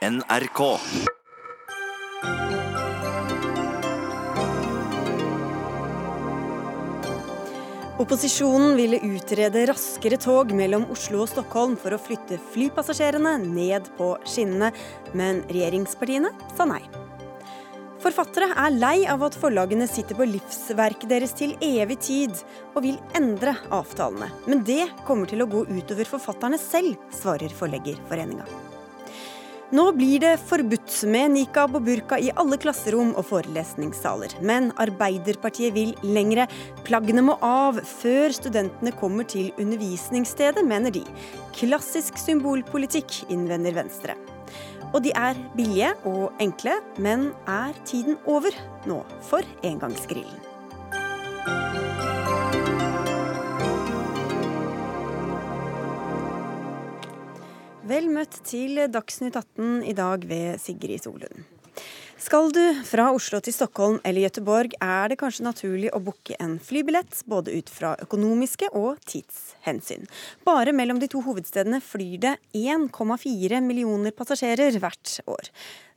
[0.00, 0.60] NRK.
[7.98, 14.14] Opposisjonen ville utrede raskere tog mellom Oslo og Stockholm for å flytte flypassasjerene ned på
[14.24, 14.72] skinnene,
[15.12, 16.80] men regjeringspartiene sa nei.
[18.00, 22.40] Forfattere er lei av at forlagene sitter på livsverket deres til evig tid,
[22.72, 24.32] og vil endre avtalene.
[24.48, 28.69] Men det kommer til å gå utover forfatterne selv, svarer Forleggerforeninga.
[29.70, 34.34] Nå blir det forbudt med nikab og burka i alle klasserom og forelesningssaler.
[34.42, 36.48] Men Arbeiderpartiet vil lengre.
[36.88, 41.04] Plaggene må av før studentene kommer til undervisningsstedet, mener de.
[41.54, 44.18] Klassisk symbolpolitikk, innvender Venstre.
[44.90, 48.56] Og de er billige og enkle, men er tiden over
[48.90, 50.49] nå for engangsgrillen?
[57.90, 61.40] Vel møtt til Dagsnytt 18 i dag ved Sigrid Solund.
[62.20, 66.58] Skal du fra Oslo til Stockholm eller Gøteborg, er det kanskje naturlig å booke en
[66.62, 70.06] flybillett, både ut fra økonomiske og tidshensyn.
[70.46, 75.50] Bare mellom de to hovedstedene flyr det 1,4 millioner passasjerer hvert år.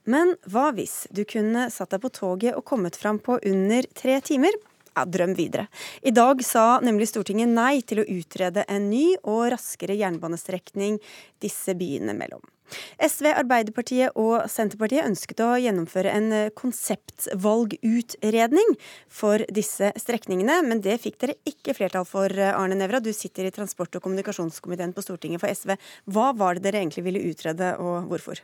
[0.09, 4.17] Men hva hvis du kunne satt deg på toget og kommet fram på under tre
[4.25, 4.57] timer?
[4.95, 5.67] Ja, drøm videre.
[6.01, 10.99] I dag sa nemlig Stortinget nei til å utrede en ny og raskere jernbanestrekning
[11.43, 12.41] disse byene mellom.
[12.97, 18.77] SV, Arbeiderpartiet og Senterpartiet ønsket å gjennomføre en konseptvalgutredning
[19.11, 22.99] for disse strekningene, men det fikk dere ikke flertall for, Arne Nævra.
[23.03, 25.69] Du sitter i transport- og kommunikasjonskomiteen på Stortinget for SV.
[26.09, 28.41] Hva var det dere egentlig ville utrede, og hvorfor?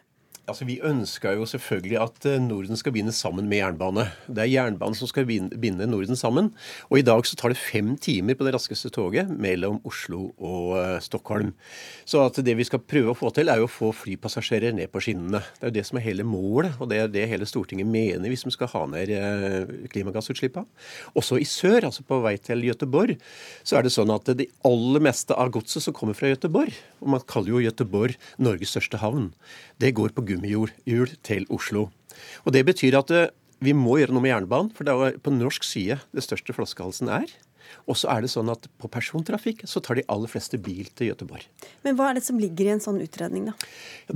[0.50, 4.08] Altså, Vi ønska jo selvfølgelig at eh, Norden skal binde sammen med jernbane.
[4.26, 6.50] Det er jernbanen som skal binde Norden sammen.
[6.90, 10.74] Og i dag så tar det fem timer på det raskeste toget mellom Oslo og
[10.74, 11.54] uh, Stockholm.
[12.10, 14.90] Så at det vi skal prøve å få til, er jo å få flypassasjerer ned
[14.90, 15.44] på skinnene.
[15.60, 18.32] Det er jo det som er hele målet, og det er det hele Stortinget mener
[18.32, 20.66] hvis vi skal ha ned uh, klimagassutslippene.
[21.20, 23.20] Også i sør, altså på vei til Gøteborg,
[23.62, 26.74] så er det sånn at det aller meste av godset som kommer fra Gøteborg,
[27.04, 29.30] og man kaller jo Gøteborg Norges største havn,
[29.80, 31.90] det går på gummihjul til Oslo.
[32.46, 33.30] Og Det betyr at eh,
[33.60, 37.10] vi må gjøre noe med jernbanen, for det er på norsk side det største flaskehalsen
[37.12, 37.28] er.
[37.90, 41.12] Og så er det sånn at på persontrafikk så tar de aller fleste bil til
[41.12, 41.46] Gøteborg.
[41.86, 43.56] Men hva er det som ligger i en sånn utredning, da?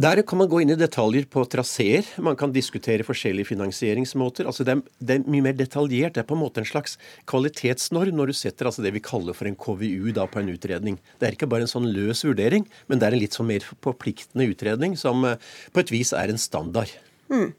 [0.06, 2.08] Der kan man gå inn i detaljer på traseer.
[2.24, 4.50] Man kan diskutere forskjellige finansieringsmåter.
[4.50, 6.16] Altså det er, det er, mye mer detaljert.
[6.16, 6.98] Det er på en måte en slags
[7.30, 11.00] kvalitetsnorm når du setter altså det vi kaller for en KVU da på en utredning.
[11.20, 13.66] Det er ikke bare en sånn løs vurdering, men det er en litt sånn mer
[13.86, 15.40] forpliktende utredning som eh,
[15.74, 16.92] på et vis er en standard.
[17.32, 17.54] Mm.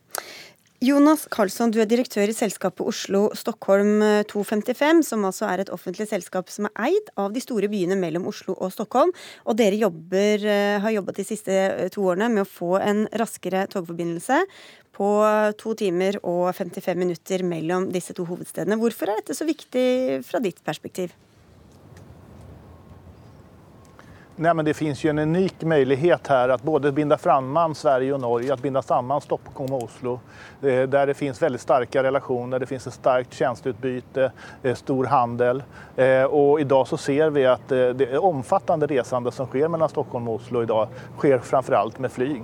[0.84, 6.50] Jonas Karlsson, du er direktør i selskapet Oslo-Stockholm 255, som altså er et offentlig selskap
[6.53, 9.15] som er eid av de store byene mellom Oslo og Stockholm.
[9.49, 13.06] Og dere jobber, eh, har jobbet de siste eh, to årene med å få en
[13.17, 14.43] raskere togforbindelse
[14.95, 15.11] på
[15.56, 18.77] to timer og 55 minutter mellom disse to hovedstedene.
[18.77, 21.16] Hvorfor er dette så viktig fra ditt perspektiv?
[24.37, 28.21] Nej, men det finns ju en unik möjlighet här att både binda samman Sverige och
[28.21, 30.21] Norge, att binda samman Stockholm och Oslo,
[30.62, 35.62] eh, där det finns väldigt starka relationer, det finns ett starkt tjänsteutbyte, eh, stor handel.
[35.97, 40.34] Eh, och idag så ser vi att det omfattande resande som sker mellan Stockholm och
[40.34, 42.43] Oslo idag sker framförallt med flyg.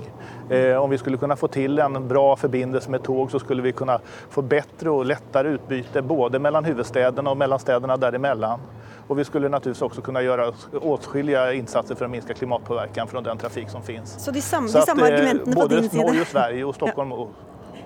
[0.81, 4.01] Om vi skulle kunna få till en bra förbindelse med tåg så skulle vi kunna
[4.31, 8.61] få bättre och lättare utbyte både mellan huvudstäderna och mellan städerna däremellan.
[9.11, 13.39] Och vi skulle naturligtvis också kunna göra åtskilliga insatser för att minska klimatpåverkan från den
[13.39, 14.25] trafik som finns.
[14.25, 16.07] Så de samme, de samme att, argumentene på din side?
[16.07, 17.11] Norge, Sverige og Stockholm.
[17.11, 17.29] Ja.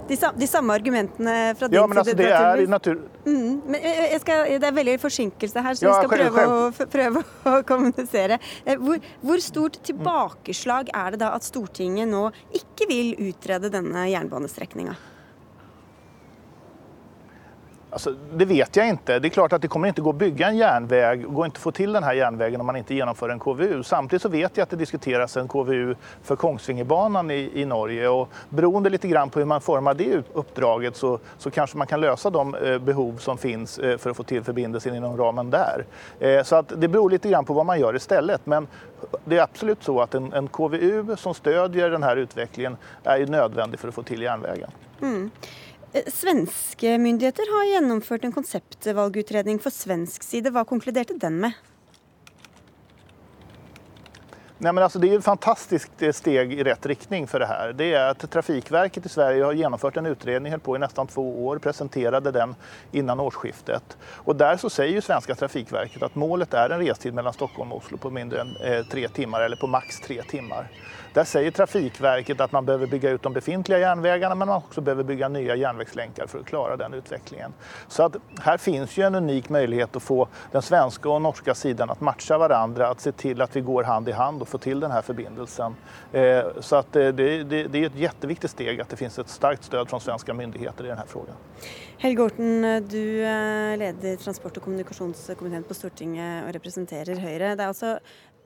[0.08, 2.22] De, de, samme argumentene fra din ja, men altså, side?
[2.22, 3.00] Det er, natur...
[3.24, 3.80] Mm, men
[4.20, 8.38] skal, det er veldig forsinkelse her, så ja, vi skal prøve å, prøve å, kommunisere.
[8.66, 14.04] Eh, hvor, hvor, stort tilbakeslag er det da at Stortinget nå ikke vil utrede denne
[14.12, 15.00] jernbanestrekninga?
[17.94, 19.18] Alltså, det vet jag inte.
[19.18, 21.62] Det är klart att det kommer inte gå att bygga en järnväg, går inte att
[21.62, 23.82] få till den här järnvägen om man inte genomför en KVU.
[23.82, 28.28] Samtidigt så vet jag att det diskuteras en KVU för Kongsvingerbanan i, i Norge och
[28.48, 32.30] beroende lite grann på hur man formar det uppdraget så, så kanske man kan lösa
[32.30, 35.84] de eh, behov som finns eh, för att få till förbindelsen inom ramen där.
[36.20, 38.46] Eh, så att det beror lite grann på vad man gör istället.
[38.46, 38.66] Men
[39.24, 43.26] det är absolut så att en, en KVU som stödjer den här utvecklingen är ju
[43.26, 44.70] nödvändig för att få till järnvägen.
[45.02, 45.30] Mm.
[45.94, 50.50] Eh, svenske myndigheter har gjennomført en konseptvalgutredning for svensk side.
[50.50, 51.54] Hva konkluderte den med?
[54.58, 57.74] Nei, men alltså det er et fantastiskt eh, steg i rett riktning for det her.
[57.78, 61.22] Det er at Trafikverket i Sverige har gjennomført en utredning, höll på i nesten to
[61.46, 62.56] år, presenterte den
[62.90, 63.94] innan årsskiftet.
[64.24, 67.84] Og Der så sier ju svenska Trafikverket at målet er en restid mellom Stockholm og
[67.84, 70.72] Oslo på mindre enn eh, tre timer, eller på maks tre timmar.
[71.14, 75.04] Der sier Trafikverket at man behöver bygge ut de befintlige järnvägarna men man også behöver
[75.04, 77.54] bygge nye järnvägslänkar for å klare den utvecklingen.
[77.88, 81.90] Så att här finns ju en unik möjlighet å få den svenske og norske siden
[81.90, 84.82] å matche hverandre, å se til at vi går hand i hand og får til
[84.82, 85.76] denne forbindelsen.
[86.12, 89.64] Eh, så att det, det, det er et jätteviktigt steg at det finnes et starkt
[89.70, 91.38] stöd fra svenske myndigheter i denne frågan.
[91.98, 93.22] Helge Orten, du
[93.78, 97.54] leder transport- og kommunikasjonskomiteen på Stortinget og representerer Høyre.
[97.54, 97.98] Det er altså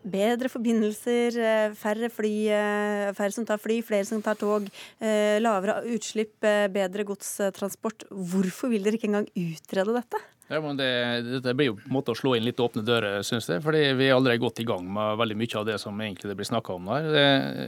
[0.04, 4.68] bedre forbindelser, eh, færre, fly, eh, færre som tar fly, flere som tar tog,
[5.00, 8.04] eh, lavere utslipp, bedre godstransport.
[8.10, 10.18] Hvorfor vil dere ikke engang utrede dette?
[10.48, 10.88] Ja, men det,
[11.28, 13.60] Dette blir jo på en måte å slå inn litt åpne dører, synes jeg.
[13.64, 16.38] fordi Vi er allerede godt i gang med veldig mye av det som egentlig det
[16.38, 17.08] blir snakka om her.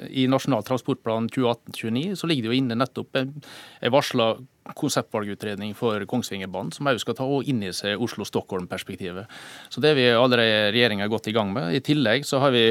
[0.09, 3.35] I Nasjonal transportplan 2018-29 så ligger det jo inne nettopp en
[3.93, 4.31] varsla
[4.81, 9.29] konseptvalgutredning for Kongsvingerbanen, som også skal ta inn i seg Oslo-Stockholm-perspektivet.
[9.69, 11.75] Så Det er vi allerede regjeringa godt i gang med.
[11.77, 12.65] I tillegg så har vi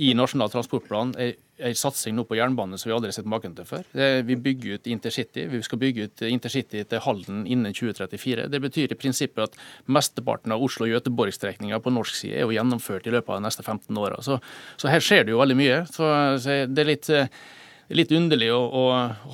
[0.00, 1.12] i Nasjonal transportplan
[1.60, 3.84] en satsing nå på jernbane som vi aldri har sett maken til før.
[4.24, 5.44] Vi bygger ut intercity.
[5.50, 8.48] Vi skal bygge ut intercity til Halden innen 2034.
[8.48, 9.60] Det betyr i prinsippet at
[9.92, 14.00] mesteparten av Oslo-Göteborg-strekninga på norsk side er jo gjennomført i løpet av de neste 15
[14.00, 14.22] åra.
[14.24, 14.40] Så,
[14.80, 15.82] så, her skjer det jo veldig mye.
[15.92, 16.08] Så,
[16.40, 17.12] så det er litt
[17.90, 18.82] det er litt underlig å, å,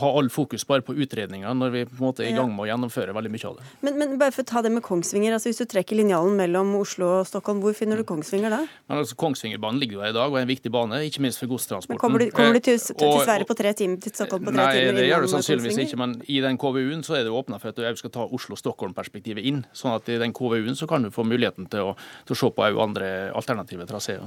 [0.00, 2.62] ha all fokus bare på utredninger når vi på en måte er i gang med
[2.64, 3.66] å gjennomføre veldig mye av det.
[3.84, 6.70] Men, men bare for å ta det med Kongsvinger, altså Hvis du trekker linjalen mellom
[6.78, 8.62] Oslo og Stockholm, hvor finner du Kongsvinger da?
[8.88, 11.42] Men altså Kongsvingerbanen ligger jo her i dag og er en viktig bane, ikke minst
[11.42, 11.98] for godstransporten.
[11.98, 14.56] Men Kommer du, kommer du til, til, til Sverige på tre timer, til Stockholm på
[14.56, 14.88] tre nei, timer?
[14.88, 17.76] Nei, det gjør du sannsynligvis ikke, men i den KVU-en så er det åpna for
[17.76, 19.66] at du skal ta Oslo-Stockholm-perspektivet inn.
[19.76, 21.94] sånn at i den KVU-en så kan du få muligheten til å,
[22.24, 24.24] til å se på andre alternative traseer.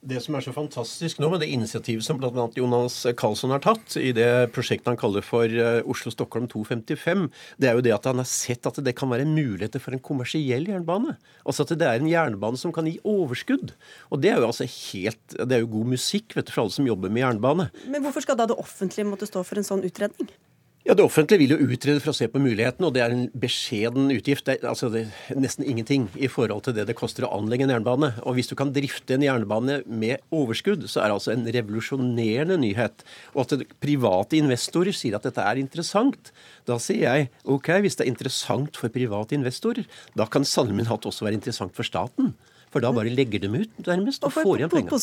[0.00, 2.46] Det som er så fantastisk nå med det initiativet som bl.a.
[2.56, 7.26] Jonas Karlsson har tatt i det prosjektet han kaller for eh, Oslo-Stockholm 255,
[7.60, 10.00] det er jo det at han har sett at det kan være muligheter for en
[10.00, 11.18] kommersiell jernbane.
[11.44, 13.74] Altså at det er en jernbane som kan gi overskudd.
[14.08, 16.78] Og det er jo altså helt Det er jo god musikk vet du, for alle
[16.78, 17.68] som jobber med jernbane.
[17.84, 20.32] Men hvorfor skal da det offentlige måtte stå for en sånn utredning?
[20.80, 23.26] Ja, Det offentlige vil jo utrede for å se på muligheten, og det er en
[23.36, 24.46] beskjeden utgift.
[24.46, 27.66] Det er, altså det er nesten ingenting i forhold til det det koster å anlegge
[27.66, 28.08] en jernbane.
[28.24, 32.56] Og hvis du kan drifte en jernbane med overskudd, så er det altså en revolusjonerende
[32.62, 33.04] nyhet.
[33.34, 36.32] Og at private investorer sier at dette er interessant,
[36.64, 39.84] da sier jeg OK, hvis det er interessant for private investorer,
[40.16, 42.32] da kan sannelig hatt også være interessant for staten.
[42.72, 44.94] For da bare legger dem ut, nærmest, og, og får igjen penger.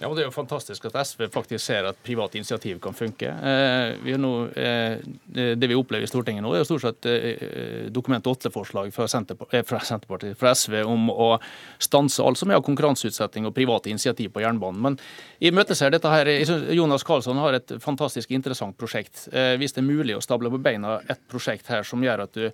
[0.00, 3.28] Ja, og Det er jo fantastisk at SV faktisk ser at private initiativ kan funke.
[3.28, 4.96] Eh, vi nå, eh,
[5.28, 9.80] det vi opplever i Stortinget nå, er jo stort sett eh, Dokument 8-forslag fra, fra,
[9.84, 11.28] Senterpartiet, fra SV om å
[11.78, 14.80] stanse alt som er av konkurranseutsetting og private initiativ på jernbanen.
[14.80, 14.96] Men
[15.38, 16.32] i møte ser dette her,
[16.72, 19.26] Jonas Karlsson har et fantastisk interessant prosjekt.
[19.60, 22.48] Hvis det er mulig å stable på beina et prosjekt her som gjør at du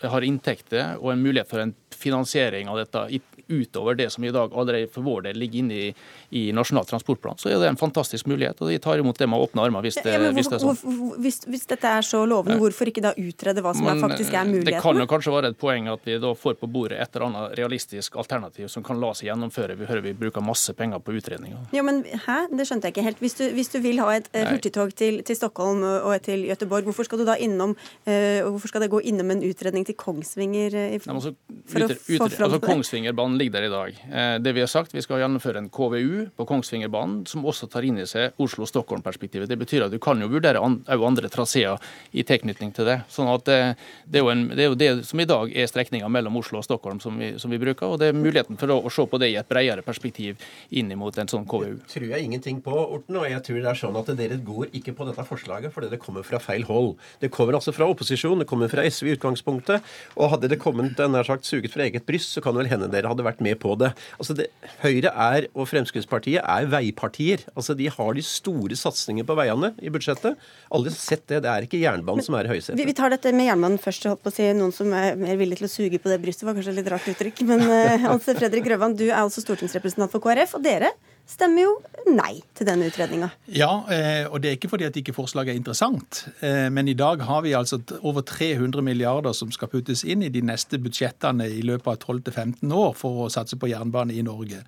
[0.00, 3.06] har inntekter og en mulighet for en finansiering av dette
[3.48, 5.90] utover det som i dag allerede for vår del ligger inne i,
[6.40, 8.60] i Nasjonal transportplan, så er det en fantastisk mulighet.
[8.60, 11.16] og De tar imot det med åpne armer hvis det, ja, hvis det er sånn.
[11.22, 14.34] Hvis, hvis, dette er så lovende, hvorfor ikke da utrede hva som men, er faktisk
[14.34, 14.70] er muligheten?
[14.70, 17.28] Det kan jo kanskje være et poeng at vi da får på bordet et eller
[17.28, 19.78] annet realistisk alternativ som kan la seg gjennomføre.
[19.78, 21.68] Vi hører vi bruker masse penger på utredninger.
[21.76, 22.38] Ja, men hæ?
[22.52, 23.22] Det skjønte jeg ikke helt.
[23.24, 24.46] Hvis du, hvis du vil ha et Nei.
[24.54, 28.72] hurtigtog til, til, Stockholm og et til Göteborg, hvorfor skal du da innom uh, hvorfor
[28.72, 30.74] skal det gå innom en utredning til Kongsvinger?
[30.74, 31.34] Uh, Nei, altså,
[31.66, 34.00] for utre, å få fram altså, Kongsvingerbanen ligger der i dag.
[34.10, 36.46] Eh, det vi har sagt, vi skal gjennomføre en KVU på
[36.76, 39.48] Kongsvingerbanen som også tar inn i seg Oslo-Stockholm-perspektivet.
[39.48, 41.80] Det betyr at du kan jo vurdere òg andre traseer
[42.12, 42.98] i tilknytning til det.
[43.08, 46.08] Sånn at det, det, er en, det, er jo det som i dag er strekninga
[46.08, 47.88] mellom Oslo og Stockholm som vi, som vi, bruker.
[47.88, 50.92] Og det er muligheten for å, å, se på det i et bredere perspektiv inn
[50.98, 51.78] mot en sånn KVU.
[51.80, 53.20] Det tror jeg ingenting på, Orten.
[53.20, 56.00] Og jeg tror det er sånn at dere går ikke på dette forslaget fordi det
[56.02, 56.94] kommer fra feil hold.
[57.22, 59.94] Det kommer altså fra opposisjon, det kommer fra SV i utgangspunktet.
[60.16, 63.10] Og hadde det kommet nær sagt suget fra eget bryst, så kan vel hende dere
[63.10, 63.92] hadde vært med på det.
[64.20, 64.50] Altså det,
[64.82, 67.44] Høyre er, og Fremskrittspartiet er veipartier.
[67.54, 70.38] Altså De har de store satsingene på veiene i budsjettet.
[70.74, 71.42] Aldri sett det.
[71.44, 72.78] Det er ikke jernbanen som er i høysetet.
[72.78, 74.08] Vi, vi, tar dette med jernbanen først.
[74.10, 76.46] Holdt på å si Noen som er mer villig til å suge på det brystet,
[76.48, 77.44] var kanskje et litt rart uttrykk.
[77.48, 80.56] Men uh, Hans Fredrik Grøvan, du er altså stortingsrepresentant for KrF.
[80.58, 80.92] Og dere
[81.26, 81.72] stemmer jo
[82.14, 83.28] nei til denne utredninga.
[83.50, 86.20] Ja, eh, og det er ikke fordi at ikke forslaget er interessant.
[86.40, 90.30] Eh, men i dag har vi altså over 300 milliarder som skal puttes inn i
[90.30, 94.62] de neste budsjettene i løpet av 12-15 år for å satse på jernbane i Norge.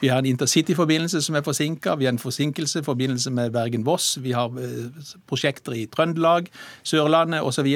[0.00, 4.14] Vi har en intercityforbindelse som er forsinka, vi har en forsinkelse i forbindelse med Bergen-Voss,
[4.22, 6.46] vi har eh, prosjekter i Trøndelag,
[6.86, 7.66] Sørlandet osv.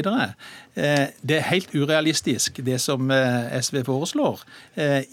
[0.79, 4.45] Det er helt urealistisk det som SV foreslår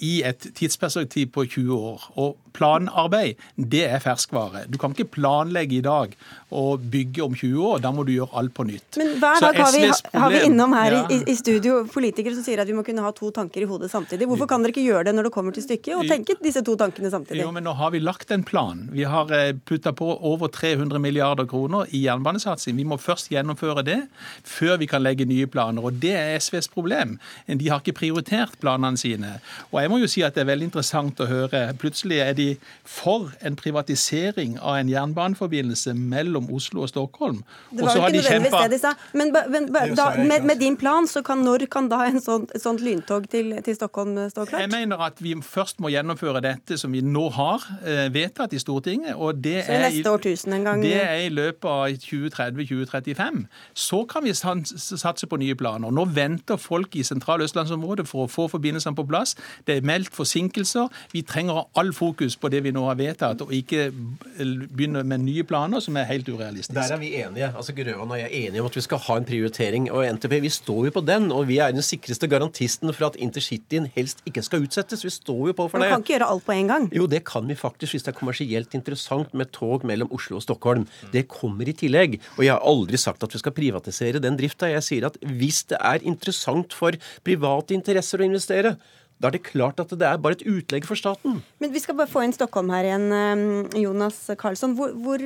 [0.03, 2.09] i et tidsperspektiv på 20 år.
[2.21, 4.65] Og planarbeid, det er ferskvare.
[4.71, 6.15] Du kan ikke planlegge i dag
[6.55, 7.81] og bygge om 20 år.
[7.83, 8.99] Da må du gjøre alt på nytt.
[9.01, 9.83] Men hver dag har vi,
[10.13, 11.01] har vi, innom her ja.
[11.11, 13.91] i, i, studio politikere som sier at vi må kunne ha to tanker i hodet
[13.91, 14.27] samtidig.
[14.29, 16.77] Hvorfor kan dere ikke gjøre det når det kommer til stykket, og tenke disse to
[16.79, 17.41] tankene samtidig?
[17.43, 18.85] Jo, men Nå har vi lagt en plan.
[18.93, 22.77] Vi har eh, putta på over 300 milliarder kroner i jernbanesatsing.
[22.77, 23.99] Vi må først gjennomføre det
[24.45, 25.83] før vi kan legge nye planer.
[25.83, 27.17] og Det er SVs problem.
[27.47, 29.39] De har ikke prioritert planene sine.
[29.71, 31.61] Og jeg må jo si at Det er veldig interessant å høre.
[31.79, 32.44] Plutselig er de
[32.83, 37.41] for en privatisering av en jernbaneforbindelse mellom Oslo og Stockholm.
[37.71, 38.93] Det var jo ikke nødvendigvis det de sa.
[39.13, 42.63] Men, men da, med, med, din plan, så kan, når kan da en sånn, et
[42.63, 44.61] sånt lyntog til, til, Stockholm stå klart?
[44.65, 48.61] Jeg mener at vi først må gjennomføre dette som vi nå har eh, vedtatt i
[48.61, 49.15] Stortinget.
[49.15, 50.83] og det så er, neste årtusen en gang?
[50.83, 53.45] Det er i løpet av 2030-2035.
[53.73, 55.91] Så kan vi satse på nye planer.
[55.91, 59.35] Nå venter folk i sentral-østlandsområdet for å få forbindelsene på plass.
[59.67, 60.89] Det er meldt forsinkelser.
[61.13, 63.87] Vi trenger all fokus på det vi nå har vedtatt, og ikke
[64.35, 66.75] begynne med nye planer som er helt urealistiske.
[66.77, 67.51] Der er vi enige.
[67.55, 69.89] altså Grøvan og jeg er enige om at vi skal ha en prioritering.
[69.91, 71.31] Og NTP, vi står jo på den.
[71.35, 75.05] Og vi er den sikreste garantisten for at intercityen helst ikke skal utsettes.
[75.05, 75.89] Vi står jo på for det.
[75.89, 76.89] Man kan ikke gjøre alt på en gang.
[76.95, 80.45] Jo, det kan vi faktisk hvis det er kommersielt interessant med tog mellom Oslo og
[80.45, 80.87] Stockholm.
[81.13, 82.19] Det kommer i tillegg.
[82.37, 84.69] Og jeg har aldri sagt at vi skal privatisere den drifta.
[84.71, 88.75] Jeg sier at hvis det er interessant for private interesser å investere,
[89.21, 91.39] da er det klart at det er bare et utlegg for staten.
[91.63, 93.07] Men Vi skal bare få inn Stockholm her igjen.
[93.09, 93.43] Um,
[93.79, 94.75] Jonas Karlsson.
[94.75, 95.23] Hvor, hvor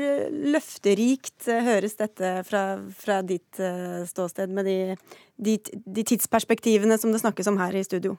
[0.54, 4.80] løfterikt uh, høres dette fra, fra ditt uh, ståsted, med de,
[5.42, 8.18] de, de tidsperspektivene som det snakkes om her i studio?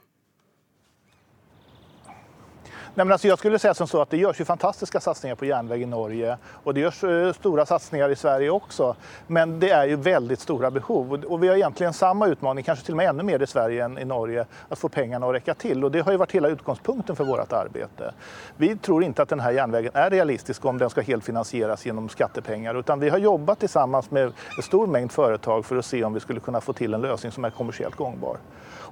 [3.00, 5.44] Nej, men alltså jag skulle säga som så att det görs ju fantastiska satsningar på
[5.44, 8.96] järnväg i Norge och det görs uh, stora satsningar i Sverige också.
[9.26, 12.84] Men det är ju väldigt stora behov och, och vi har egentligen samma utmaning, kanske
[12.84, 15.54] till och med ännu mer i Sverige än i Norge, att få pengarna att räcka
[15.54, 15.84] till.
[15.84, 18.14] Och det har ju varit hela utgångspunkten för vårt arbete.
[18.56, 22.08] Vi tror inte att den här järnvägen är realistisk om den ska helt finansieras genom
[22.08, 24.24] skattepengar utan vi har jobbat tillsammans med
[24.56, 27.32] en stor mängd företag för att se om vi skulle kunna få till en lösning
[27.32, 28.36] som är kommersiellt gångbar.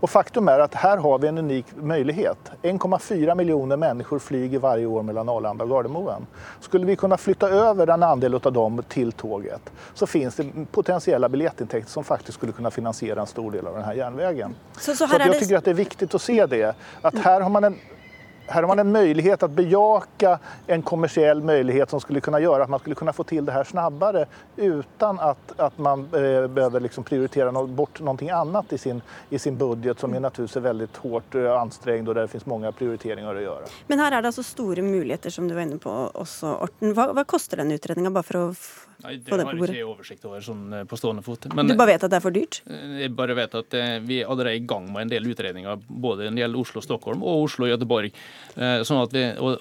[0.01, 2.39] Och faktum är att här har vi en unik möjlighet.
[2.63, 6.27] 1,4 miljoner människor flyger varje år mellan Arlanda och Gardermoen.
[6.61, 11.29] Skulle vi kunna flytta över en andel av dem till tåget så finns det potentiella
[11.29, 14.55] biljettintäkter som faktiskt skulle kunna finansiera en stor del av den här järnvägen.
[14.79, 15.41] Så, så, här så jag det...
[15.41, 16.77] tycker att det är viktigt att se det.
[17.03, 17.77] Att här har man en
[18.49, 22.71] här har man en möjlighet att bejaka en kommersiell möjlighet som skulle kunna göra att
[22.71, 24.27] man skulle kunna få till det här snabbare
[24.57, 29.39] utan att, att man eh, behöver liksom prioritera no bort någonting annat i sin, i
[29.39, 32.73] sin budget som är naturligtvis är väldigt hårt eh, ansträngd och där det finns många
[32.73, 33.65] prioriteringar att göra.
[33.87, 36.95] Men här är det alltså stora möjligheter som du var inne på också, Orten.
[36.95, 38.57] Vad, vad kostar den utredningen bara för att
[38.99, 41.45] Nei, det, det har jeg ikke oversikt over sånn eh, på stående fot.
[41.55, 42.57] Men, du bare vet at det er for dyrt?
[42.67, 46.27] Eh, jeg bare vet at vi er allerede i gang med en del utredninger, både
[46.27, 48.11] når det gjelder Oslo-Stockholm og Oslo-Göteborg.
[48.59, 49.13] Sånn og,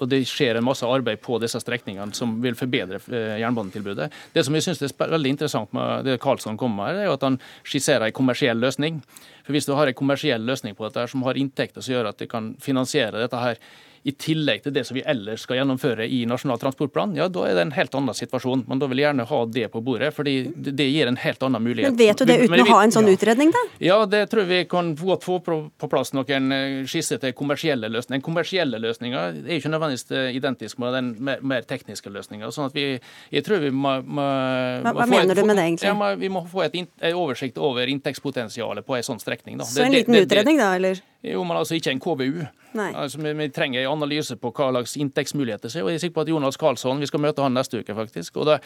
[0.09, 2.99] det skjer en masse arbeid på disse strekningene som vil forbedre
[3.41, 4.09] jernbanetilbudet.
[4.33, 7.39] Det som jeg synes er veldig interessant med det Karlsson kommer med, er at han
[7.67, 9.01] skisserer en kommersiell løsning.
[9.45, 12.19] For Hvis du har en kommersiell løsning på dette som har inntekter som gjør at
[12.19, 13.61] du kan finansiere dette her
[14.03, 17.57] i tillegg til det som vi ellers skal gjennomføre i Nasjonal transportplan, ja, da er
[17.57, 18.65] det en helt annen situasjon.
[18.67, 21.63] Men da vil jeg gjerne ha det på bordet, fordi det gir en helt annen
[21.63, 21.91] mulighet.
[21.91, 23.63] Men Vet du det uten vi, å ha en sånn utredning, da?
[23.83, 28.17] Ja, det tror vi kan godt få på plass noen eh, skisser til kommersielle løsninger.
[28.19, 32.51] Den kommersielle løsninga er ikke nødvendigvis eh, identisk med den mer tekniske løsninga.
[32.53, 32.87] Sånn at vi,
[33.33, 34.25] jeg tror vi må, må,
[34.85, 35.91] Hva, hva mener et, du med det, egentlig?
[35.91, 39.59] Ja, vi må få et, en oversikt over inntektspotensialet på en sånn strekning.
[39.59, 39.67] Da.
[39.67, 41.01] Så en liten det, det, utredning, da, eller?
[41.25, 42.45] Jo, men altså ikke en KVU.
[42.77, 45.85] Altså, vi, vi, trenger en analyse på hva slags inntektsmuligheter er.
[45.85, 48.37] og Jeg er sikker på at Jonas Karlsson, vi skal møte han neste uke, faktisk.
[48.37, 48.57] Og, det,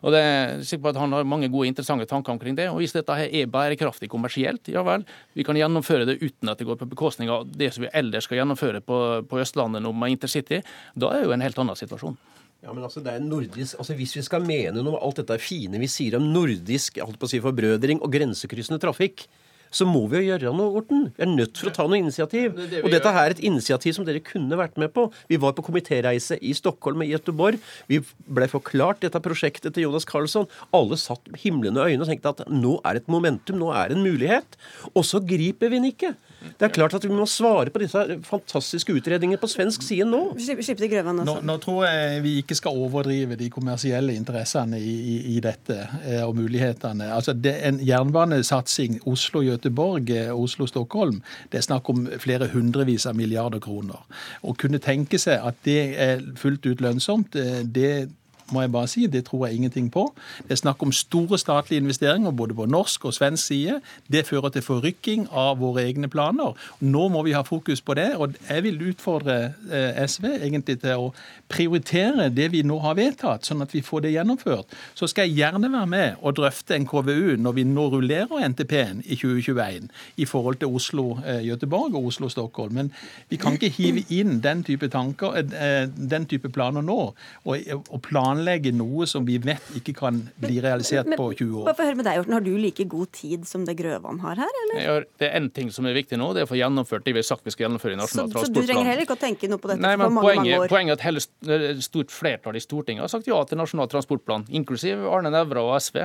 [0.00, 2.70] og det, jeg er sikker på at han har mange gode, interessante tanker omkring det.
[2.72, 5.04] og Hvis dette her er bærekraftig kommersielt, ja vel.
[5.36, 8.28] Vi kan gjennomføre det uten at det går på bekostning av det som vi ellers
[8.28, 10.62] skal gjennomføre på, på Østlandet nå med intercity.
[10.96, 12.16] Da er det jo en helt annen situasjon.
[12.64, 15.36] Ja, men altså, det er nordisk, altså Hvis vi skal mene noe om alt dette
[15.38, 19.28] fine vi sier om nordisk holdt på å si, forbrødring og grensekryssende trafikk,
[19.74, 21.08] så må vi jo gjøre noe, Orten.
[21.16, 22.54] Vi er nødt for å ta noe initiativ.
[22.56, 25.08] Det det og dette her er et initiativ som dere kunne vært med på.
[25.30, 27.60] Vi var på komitéreise i Stockholm og i Göteborg.
[27.90, 30.48] Vi ble forklart dette prosjektet til Jonas Carlsson.
[30.76, 33.98] Alle satt himlende øyne og tenkte at nå er det et momentum, nå er det
[33.98, 34.58] en mulighet.
[34.94, 36.14] Og så griper vi den ikke.
[36.38, 40.20] Det er klart at vi må svare på disse fantastiske utredningene på svensk side nå.
[40.38, 44.94] Slipp til Grøvan nå, nå, tror jeg vi ikke skal overdrive de kommersielle interessene i,
[45.14, 47.10] i, i dette eh, og mulighetene.
[47.14, 51.18] Altså, det er En jernbanesatsing Oslo-Göteborg, eh, Oslo-Stockholm,
[51.52, 54.06] det er snakk om flere hundrevis av milliarder kroner.
[54.42, 58.08] Å kunne tenke seg at det er fullt ut lønnsomt, eh, det
[58.52, 59.06] må jeg bare si.
[59.06, 60.06] Det tror jeg ingenting på.
[60.42, 63.80] Det er snakk om store statlige investeringer både på norsk og svensk side.
[64.12, 66.56] Det fører til forrykking av våre egne planer.
[66.80, 68.10] Nå må vi ha fokus på det.
[68.16, 69.38] Og jeg vil utfordre
[69.72, 71.12] eh, SV egentlig til å
[71.48, 74.74] prioritere det vi nå har vedtatt, sånn at vi får det gjennomført.
[74.98, 79.02] Så skal jeg gjerne være med og drøfte en KVU når vi nå rullerer NTP-en
[79.04, 82.74] i 2021 i forhold til Oslo-Göteborg og Oslo-Stockholm.
[82.78, 82.92] Men
[83.28, 86.98] vi kan ikke hive inn den type tanker, eh, den type planer nå,
[87.44, 88.02] og, og
[88.38, 91.66] planlegge noe som vi vet ikke kan bli realisert på 20 år.
[91.68, 94.36] Bare for høre med deg, Horten, Har du like god tid som det Grøvan har
[94.36, 95.06] her, eller?
[95.18, 97.22] Det er én ting som er viktig nå, det er å få gjennomført det vi
[97.22, 98.54] har sagt vi skal gjennomføre i Nasjonal transportplan.
[98.54, 100.60] Så du trenger heller ikke å tenke noe på dette Nei, men mange, poenget, mange
[100.64, 100.72] år?
[100.72, 105.04] Poenget er at hele stort flertall i Stortinget har sagt ja til Nasjonal transportplan, inklusiv
[105.10, 106.00] Arne Nævra og SV.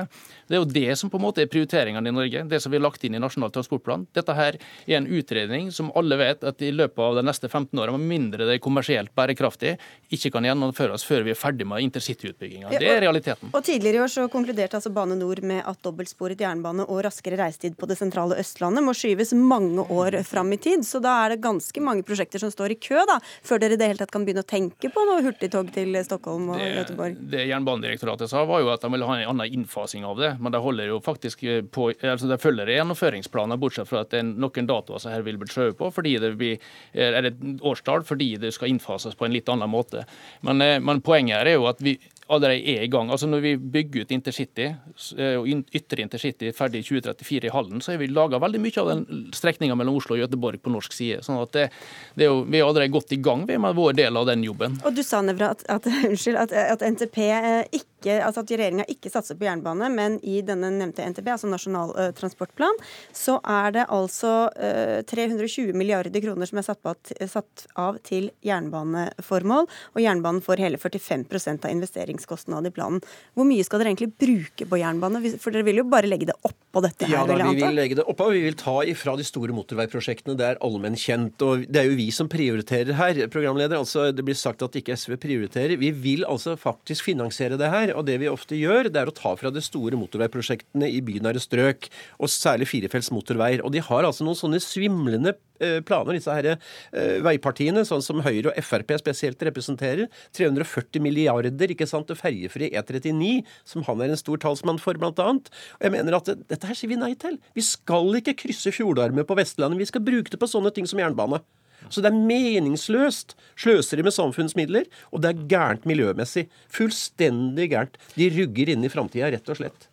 [0.48, 2.80] Det er jo det som på en måte er prioriteringene i Norge, det som vi
[2.80, 4.06] har lagt inn i Nasjonal transportplan.
[4.16, 7.78] Dette her er en utredning som alle vet at i løpet av de neste 15
[7.78, 9.76] årene, med mindre det er kommersielt bærekraftig,
[10.14, 11.84] ikke kan gjennomføres før vi er ferdig med
[12.24, 12.68] intercityutbygginga.
[12.78, 13.50] Det er realiteten.
[13.52, 17.38] Og Tidligere i år så konkluderte altså Bane Nor med at dobbeltsporet jernbane og raskere
[17.40, 20.84] reisetid på det sentrale Østlandet må skyves mange år fram i tid.
[20.86, 23.80] Så da er det ganske mange prosjekter som står i kø da, før dere i
[23.80, 27.18] det hele tatt kan begynne å tenke på noe hurtigtog til Stockholm og Göteborg?
[27.34, 30.34] Det Jernbanedirektoratet sa, var jo at de ville ha en annen innfasing av det.
[30.40, 34.28] Men de holder jo faktisk på, altså de følger gjennomføringsplaner, bortsett fra at det er
[34.28, 36.62] noen datoer som her vil bli skjøvet på, fordi det blir,
[36.94, 40.04] er et årstall fordi det skal innfases på en litt annen måte.
[40.44, 41.96] Men, eh, men poenget her er jo at vi
[42.32, 43.10] allerede er i gang.
[43.10, 44.70] Altså Når vi bygger ut intercity,
[45.18, 48.80] eh, og ytre intercity ferdig i 2034 i Halden, så har vi laga veldig mye
[48.80, 51.22] av den strekninga mellom Oslo og Göteborg på norsk side.
[51.22, 51.68] sånn at det,
[52.14, 54.78] det er jo, Vi er allerede godt i gang med vår del av den jobben.
[54.84, 58.86] Og Du sa Nevra, at, at, unnskyld, at, at NTP eh, ikke, altså at regjeringa
[58.92, 62.76] ikke satser på jernbane, men i denne nevnte NTP, altså Nasjonal uh, transportplan,
[63.16, 66.94] så er det altså uh, 320 milliarder kroner som er satt, på,
[67.30, 71.26] satt av til jernbaneformål, og jernbanen får hele 45
[71.64, 73.02] av investeringskostnadene i planen.
[73.34, 75.22] Hvor mye skal dere egentlig bruke på jernbane?
[75.40, 77.14] For dere vil jo bare legge det oppå dette her?
[77.14, 78.28] Ja, da, vi vil legge det oppå.
[78.34, 80.36] Vi vil ta ifra de store motorveiprosjektene.
[80.38, 81.40] Det er allmenn kjent.
[81.46, 83.78] Og det er jo vi som prioriterer her, programleder.
[83.80, 85.76] Altså, det blir sagt at ikke SV prioriterer.
[85.80, 87.93] Vi vil altså faktisk finansiere det her.
[87.94, 91.42] Og det vi ofte gjør, det er å ta fra de store motorveiprosjektene i bynære
[91.42, 93.64] strøk, og særlig firefelts motorveier.
[93.64, 96.46] Og de har altså noen sånne svimlende Eh, planer, disse her,
[96.92, 100.08] eh, veipartiene, sånn som Høyre og Frp spesielt representerer.
[100.34, 105.18] 340 milliarder ikke sant, til ferjefri E39, som han er en stor talsmann for, blant
[105.22, 105.50] annet.
[105.78, 107.38] Og jeg mener at Dette her sier vi nei til.
[107.54, 109.78] Vi skal ikke krysse fjordarmer på Vestlandet.
[109.78, 111.40] Vi skal bruke det på sånne ting som jernbane.
[111.88, 116.48] Så det er meningsløst sløseri med samfunnsmidler, og det er gærent miljømessig.
[116.72, 117.98] Fullstendig gærent.
[118.18, 119.88] De rugger inn i framtida, rett og slett.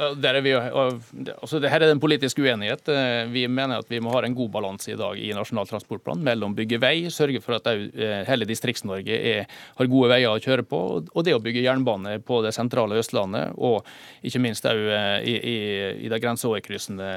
[0.00, 2.88] Der er vi, altså her er det en politisk uenighet.
[2.88, 6.22] Eh, vi mener at vi må ha en god balanse i dag i Nasjonal transportplan
[6.24, 10.80] mellom bygge vei, sørge for at eh, hele Distrikts-Norge har gode veier å kjøre på,
[11.04, 13.84] og det å bygge jernbane på det sentrale Østlandet, og
[14.24, 15.58] ikke minst òg eh, i, i,
[16.06, 17.10] i de grenseoverkryssende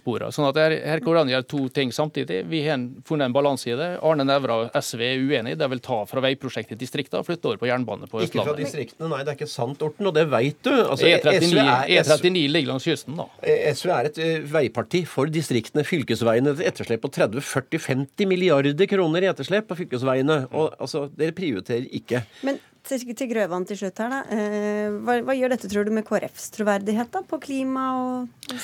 [0.00, 0.32] sporene.
[0.32, 2.40] Sånn at her, her går det an å gjøre to ting samtidig.
[2.48, 3.90] Vi har funnet en balanse i det.
[4.00, 5.58] Arne Nævra og SV er uenig.
[5.60, 8.40] De vil ta fra veiprosjektet i distriktene og flytte over på jernbane på Østlandet.
[8.40, 9.20] Ikke fra distriktene, nei.
[9.28, 10.72] Det er ikke sant, Orten, og det veit du.
[10.72, 13.26] Altså, E39, E39 39 ligger langs kysten, da.
[13.74, 15.84] SV er et eh, veiparti for distriktene.
[15.86, 20.42] Fylkesveiene et etterslep på 30-40-50 milliarder kroner i etterslep på fylkesveiene.
[20.52, 22.24] Og altså, dere prioriterer ikke.
[22.46, 24.20] Men til, til Grøvan til slutt her, da.
[24.34, 28.54] Eh, hva, hva, gjør dette, tror du, med KrFs troverdighet da, på klima og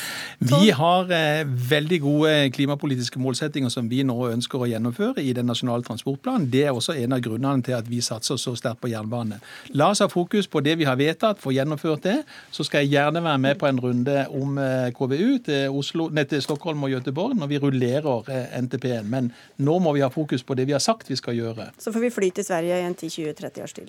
[0.41, 5.49] Vi har eh, veldig gode klimapolitiske målsettinger som vi nå ønsker å gjennomføre i den
[5.51, 6.49] nasjonale transportplanen.
[6.53, 9.41] Det er også en av grunnene til at vi satser så sterkt på jernbane.
[9.77, 12.17] La oss ha fokus på det vi har vedtatt, få gjennomført det.
[12.55, 16.27] Så skal jeg gjerne være med på en runde om eh, KVU til, Oslo, nei,
[16.31, 19.13] til Stockholm og Göteborg når vi rullerer eh, NTP-en.
[19.13, 19.31] Men
[19.63, 21.71] nå må vi ha fokus på det vi har sagt vi skal gjøre.
[21.79, 23.81] Så får vi fly til Sverige i en 10-20-30 års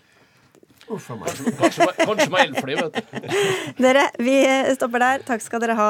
[0.88, 1.20] tid.
[1.20, 2.00] meg.
[2.02, 3.30] kanskje med elfly, vet du.
[3.86, 4.38] Dere, vi
[4.78, 5.26] stopper der.
[5.28, 5.90] Takk skal dere ha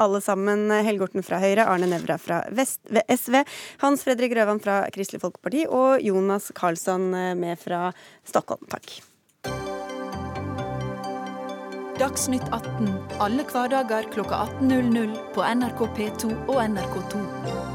[0.00, 0.68] alle sammen.
[0.86, 3.42] Helge Orten fra Høyre, Arne Nævra fra Vest, SV,
[3.84, 7.90] Hans Fredrik Grøvan fra Kristelig Folkeparti og Jonas Karlsson eh, med fra
[8.26, 8.64] Stockholm.
[8.70, 9.00] Takk.
[12.00, 17.69] Dagsnytt 18 alle hverdager klokka 18.00 på NRK P2 og NRK2.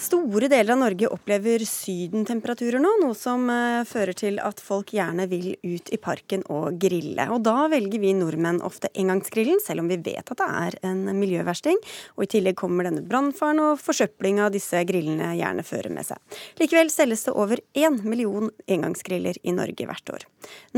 [0.00, 5.26] Store deler av Norge opplever sydentemperaturer nå, noe som uh, fører til at folk gjerne
[5.28, 7.26] vil ut i parken og grille.
[7.28, 11.02] Og da velger vi nordmenn ofte engangsgrillen, selv om vi vet at det er en
[11.18, 11.76] miljøversting.
[12.16, 16.40] Og i tillegg kommer denne brannfaren og forsøplinga disse grillene gjerne fører med seg.
[16.62, 20.26] Likevel selges det over én million engangsgriller i Norge hvert år.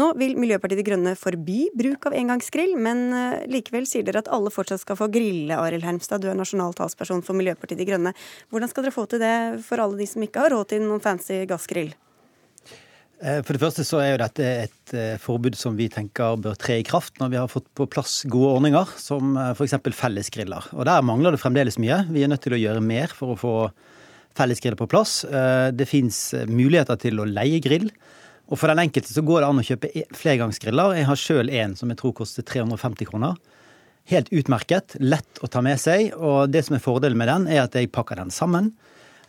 [0.02, 4.34] Nå vil Miljøpartiet De Grønne forby bruk av engangsgrill, men uh, likevel sier dere at
[4.34, 6.26] alle fortsatt skal få grille, Arild Hermstad.
[6.26, 8.16] Du er nasjonal talsperson for Miljøpartiet De Grønne.
[8.50, 9.34] Hvordan skal dere få til det
[9.66, 11.92] for alle de som ikke har råd til noen fancy gassgrill?
[13.22, 16.56] Eh, for det første så er jo dette et eh, forbud som vi tenker bør
[16.58, 19.76] tre i kraft når vi har fått på plass gode ordninger, som f.eks.
[19.98, 20.72] fellesgriller.
[20.76, 22.02] Og der mangler det fremdeles mye.
[22.10, 23.54] Vi er nødt til å gjøre mer for å få
[24.38, 25.26] fellesgriller på plass.
[25.76, 27.90] Det fins muligheter til å leie grill.
[28.52, 30.96] Og for den enkelte så går det an å kjøpe e, flergangsgriller.
[30.98, 33.38] Jeg har sjøl en som jeg tror koster 350 kroner.
[34.10, 36.10] Helt utmerket, lett å ta med seg.
[36.18, 38.72] Og det som er fordelen med den, er at jeg pakker den sammen.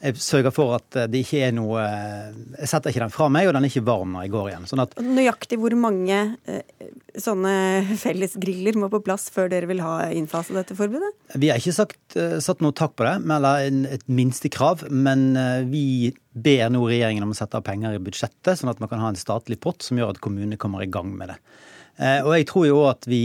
[0.03, 3.53] Jeg sørger for at det ikke er noe Jeg setter ikke den fra meg, og
[3.55, 4.67] den er ikke varm når jeg går igjen.
[4.67, 6.17] Sånn at, Nøyaktig hvor mange
[6.49, 6.89] eh,
[7.23, 7.53] sånne
[8.01, 11.13] fellesgriller må på plass før dere vil ha innfaset dette forbudet?
[11.39, 14.83] Vi har ikke sagt, satt noe takk på det, eller et minstekrav.
[14.91, 15.31] Men
[15.71, 19.01] vi ber nå regjeringen om å sette av penger i budsjettet, sånn at man kan
[19.03, 21.39] ha en statlig pott som gjør at kommunene kommer i gang med det.
[22.25, 23.23] Og jeg tror jo at vi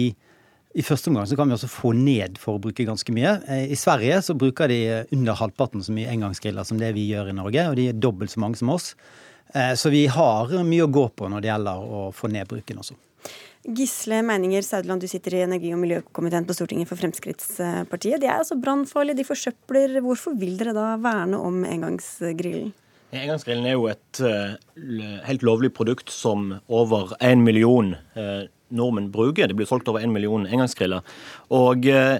[0.78, 3.34] i første omgang så kan vi også få ned forbruket ganske mye.
[3.50, 4.78] Eh, I Sverige så bruker de
[5.14, 8.30] under halvparten så mye engangsgriller som det vi gjør i Norge, og de er dobbelt
[8.30, 8.92] så mange som oss.
[9.54, 12.82] Eh, så vi har mye å gå på når det gjelder å få ned bruken
[12.84, 12.98] også.
[13.68, 18.20] Gisle Meininger Saudeland, du sitter i energi- og miljøkomiteen på Stortinget for Fremskrittspartiet.
[18.22, 19.98] De er altså brannfarlige, de forsøpler.
[20.04, 22.70] Hvorfor vil dere da verne om engangsgrillen?
[23.18, 24.20] Engangsgrillen er jo et
[25.26, 27.94] helt lovlig produkt som over én million
[28.70, 29.48] nordmenn bruker.
[29.48, 31.04] Det blir solgt over én million engangsgriller.
[31.54, 32.18] Og uh,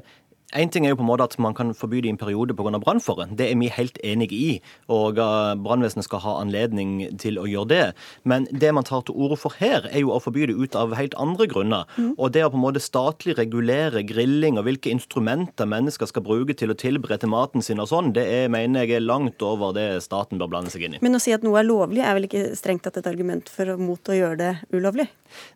[0.57, 2.55] en ting er jo på en måte at man kan forby det i en periode
[2.57, 2.79] pga.
[2.81, 3.29] brannfare.
[3.37, 5.19] Det er vi helt enig i, og
[5.61, 7.93] brannvesenet skal ha anledning til å gjøre det.
[8.25, 10.95] Men det man tar til orde for her, er jo å forby det ut av
[10.97, 11.85] helt andre grunner.
[11.97, 12.15] Mm.
[12.17, 16.57] Og det å på en måte statlig regulere grilling og hvilke instrumenter mennesker skal bruke
[16.57, 20.01] til å tilberede maten sin og sånn, det er, mener jeg er langt over det
[20.05, 21.03] staten bør blande seg inn i.
[21.05, 23.77] Men å si at noe er lovlig, er vel ikke strengt tatt et argument for
[23.77, 25.11] mot å gjøre det ulovlig?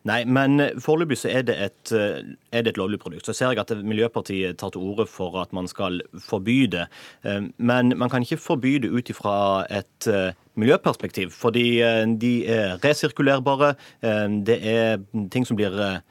[0.05, 3.25] Nei, men foreløpig så er det, et, er det et lovlig produkt.
[3.25, 6.87] Så ser jeg at Miljøpartiet tar til orde for at man skal forby det.
[7.25, 9.35] Eh, men man kan ikke forby det ut ifra
[9.71, 13.73] et eh, miljøperspektiv, fordi eh, de er resirkulerbare.
[14.47, 14.99] Det er
[15.31, 16.01] ting som blir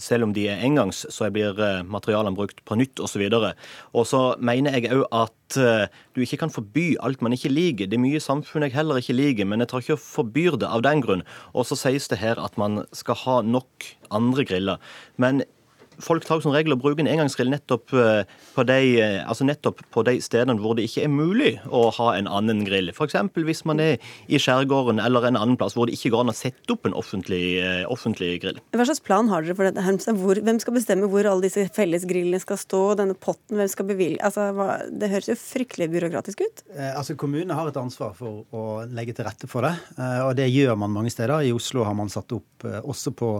[0.00, 3.26] selv om de er engangs, så blir materialene brukt på nytt osv.
[3.92, 5.58] Og så mener jeg òg at
[6.16, 7.90] du ikke kan forby alt man ikke liker.
[7.90, 10.72] Det er mye samfunn jeg heller ikke liker, men jeg tar ikke og forbyr det
[10.72, 11.26] av den grunn.
[11.52, 14.80] Og så sies det her at man skal ha nok andre griller.
[15.20, 15.44] Men
[16.02, 18.22] folk tar som regel å bruke en engangsgrill nettopp eh,
[18.54, 22.12] på, de, eh, altså nettopp på de stedene hvor det ikke er mulig å ha
[22.16, 22.90] en annen grill.
[22.92, 23.16] F.eks.
[23.34, 26.36] hvis man er i skjærgården eller en annen plass hvor det ikke går an å
[26.36, 28.60] sette opp en offentlig, eh, offentlig grill.
[28.76, 30.16] Hva slags plan har dere for dette?
[30.18, 32.82] Hvor, hvem skal bestemme hvor alle disse fellesgrillene skal stå?
[33.00, 34.22] Denne potten, hvem skal bevilge?
[34.24, 36.64] Altså, hva, det høres jo fryktelig byråkratisk ut.
[36.74, 40.36] Eh, altså, Kommunene har et ansvar for å legge til rette for det, eh, og
[40.38, 41.42] det gjør man mange steder.
[41.46, 43.32] I Oslo har man satt opp eh, også på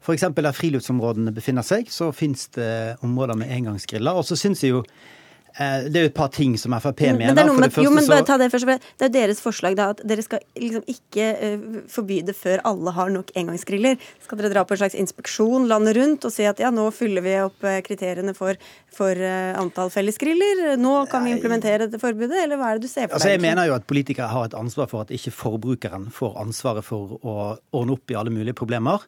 [0.00, 0.28] F.eks.
[0.32, 4.16] der friluftsområdene befinner seg, så finnes det områder med engangsgriller.
[4.16, 7.18] Og så syns jeg jo eh, det er jo et par ting som Frp mm,
[7.18, 7.34] mener.
[7.36, 8.64] Men det, jo, men bare ta det først.
[8.96, 12.62] Det er jo deres forslag da, at dere skal liksom ikke uh, forby det før
[12.70, 14.00] alle har nok engangsgriller.
[14.24, 17.26] Skal dere dra på en slags inspeksjon landet rundt og si at ja, nå fyller
[17.26, 18.56] vi opp uh, kriteriene for,
[18.96, 20.78] for antall fellesgriller?
[20.80, 23.36] Nå kan vi implementere dette forbudet, eller hva er det du ser for altså, deg?
[23.36, 27.18] Jeg mener jo at politikere har et ansvar for at ikke forbrukeren får ansvaret for
[27.20, 27.36] å
[27.76, 29.04] ordne opp i alle mulige problemer.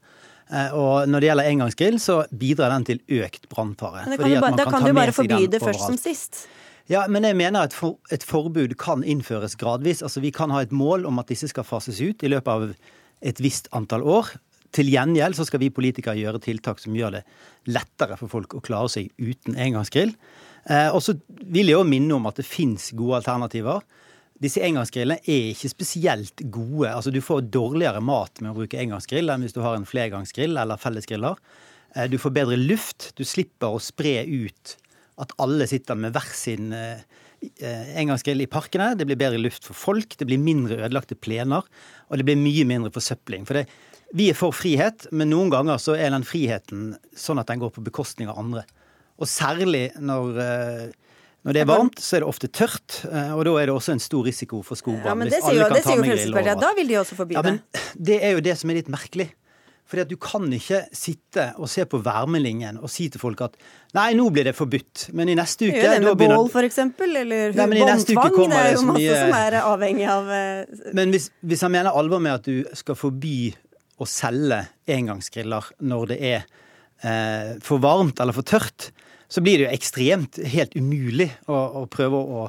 [0.52, 4.04] Eh, og når det gjelder engangsgrill, så bidrar den til økt brannfare.
[4.12, 6.44] Da kan du bare forby det først som sist.
[6.90, 10.02] Ja, men jeg mener at for, et forbud kan innføres gradvis.
[10.02, 12.72] Altså Vi kan ha et mål om at disse skal fases ut i løpet av
[13.22, 14.34] et visst antall år.
[14.72, 17.22] Til gjengjeld så skal vi politikere gjøre tiltak som gjør det
[17.70, 20.14] lettere for folk å klare seg uten engangsgrill.
[20.68, 23.84] Eh, og så vil jeg òg minne om at det fins gode alternativer.
[24.42, 26.90] Disse engangsgrillene er ikke spesielt gode.
[26.90, 30.56] Altså Du får dårligere mat med å bruke engangsgrill enn hvis du har en flergangsgrill
[30.58, 31.38] eller fellesgriller.
[31.94, 33.12] Eh, du får bedre luft.
[33.18, 34.76] Du slipper å spre ut
[35.22, 37.04] at alle sitter med hver sin eh,
[37.60, 38.92] eh, engangsgrill i parkene.
[38.98, 41.68] Det blir bedre luft for folk, det blir mindre ødelagte plener,
[42.08, 43.46] og det blir mye mindre forsøpling.
[43.46, 43.68] For det,
[44.16, 47.76] vi er for frihet, men noen ganger så er den friheten sånn at den går
[47.76, 48.66] på bekostning av andre.
[49.22, 50.40] Og særlig når
[51.42, 53.96] når det er varmt, så er det ofte tørt, eh, og da er det også
[53.96, 55.10] en stor risiko for skogbrann.
[55.10, 57.42] Ja, men det sier jo, det sier jo Fremskrittspartiet, da vil de også forby ja,
[57.46, 57.58] men
[58.10, 58.18] det.
[58.22, 59.32] er jo det som er litt merkelig.
[59.90, 63.58] Fordi at Du kan ikke sitte og se på værmeldingen og si til folk at
[63.98, 67.18] nei, nå blir det forbudt, men i neste uke Gjør det med bål, for eksempel,
[67.24, 68.38] eller båndtvang.
[68.38, 70.88] Det er jo masse som er avhengig av uh...
[70.96, 73.50] Men hvis, hvis han mener alvor med at du skal forby
[74.00, 76.46] å selge engangsgriller når det er
[77.02, 78.92] eh, for varmt eller for tørt,
[79.32, 82.44] så blir det jo ekstremt helt umulig å, å prøve å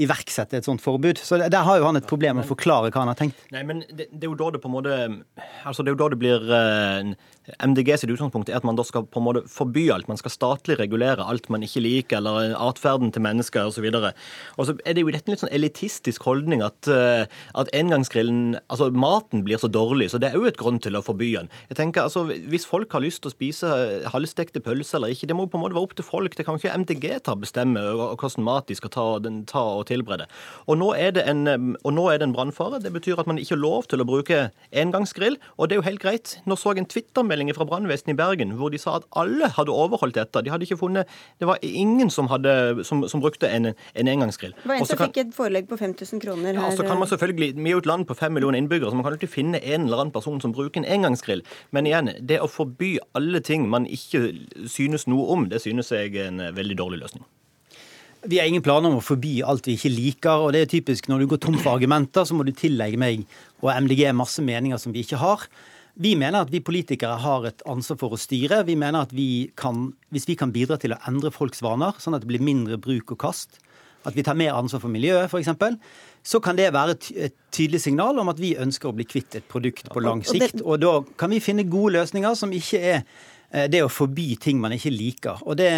[0.00, 1.18] iverksette et sånt forbud.
[1.18, 3.40] Så der har jo han et problem med å forklare hva han har tenkt.
[3.52, 4.98] Nei, men det, det, er jo da det på en måte
[5.66, 7.10] Altså, det er jo da det blir eh,
[7.58, 10.08] MDG sitt utgangspunkt er at man da skal på en måte forby alt.
[10.10, 13.86] Man skal statlig regulere alt man ikke liker, eller atferden til mennesker osv.
[13.90, 14.08] Og,
[14.56, 17.26] og så er det jo dette en litt sånn elitistisk holdning at, eh,
[17.58, 21.02] at engangsgrillen Altså, maten blir så dårlig, så det er jo et grunn til å
[21.04, 21.48] forby den.
[21.70, 23.70] Jeg tenker, altså, Hvis folk har lyst til å spise
[24.12, 26.36] halvstekte pølser eller ikke, det må på en måte være opp til folk.
[26.36, 29.06] Det kan ikke MDG ta bestemme hvordan mat de skal ta,
[29.50, 30.28] ta og tilberede.
[30.70, 32.82] Og nå er det en, det en brannfare.
[32.82, 35.88] Det betyr at man ikke har lov til å bruke engangsgrill, og det er jo
[35.88, 36.36] helt greit.
[36.46, 39.72] Nå så jeg en Twitter-melding fra brannvesenet i Bergen hvor de sa at alle hadde
[39.72, 40.42] overholdt dette.
[40.44, 41.08] De hadde ikke funnet
[41.40, 44.52] Det var ingen som, hadde, som, som brukte en, en engangsgrill.
[44.52, 46.70] Det var en som fikk et forelegg på 5000 kroner her.
[46.70, 48.94] Ja, så kan man selvfølgelig, Vi er jo et land på fem millioner innbyggere, så
[48.94, 51.42] man kan jo ikke finne en eller annen person som bruker en engangsgrill.
[51.70, 54.28] Men igjen, det å forby alle ting man ikke
[54.68, 57.24] synes noe om, det synes jeg er en veldig dårlig løsning.
[58.28, 60.44] Vi har ingen planer om å forby alt vi ikke liker.
[60.44, 63.24] og det er typisk Når du går tom for argumenter, så må du tillegge meg
[63.62, 65.46] og MDG masse meninger som vi ikke har.
[66.00, 68.62] Vi mener at vi politikere har et ansvar for å styre.
[68.68, 72.16] Vi mener at vi kan, hvis vi kan bidra til å endre folks vaner, sånn
[72.16, 73.60] at det blir mindre bruk og kast,
[74.08, 75.76] at vi tar mer ansvar for miljøet f.eks.,
[76.24, 79.48] så kan det være et tydelig signal om at vi ønsker å bli kvitt et
[79.48, 80.62] produkt på lang sikt.
[80.64, 84.60] Og da kan vi finne gode løsninger som ikke er eh, det å forby ting
[84.60, 85.44] man ikke liker.
[85.44, 85.72] Og det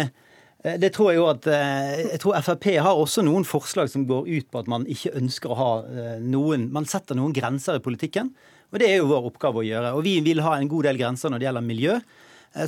[0.63, 4.07] Eh, det tror Jeg jo at, eh, jeg tror Frp har også noen forslag som
[4.07, 5.71] går ut på at man ikke ønsker å ha
[6.19, 8.31] noen Man setter noen grenser i politikken,
[8.73, 9.93] og det er jo vår oppgave å gjøre.
[9.93, 11.97] Og Vi vil ha en god del grenser når det gjelder miljø.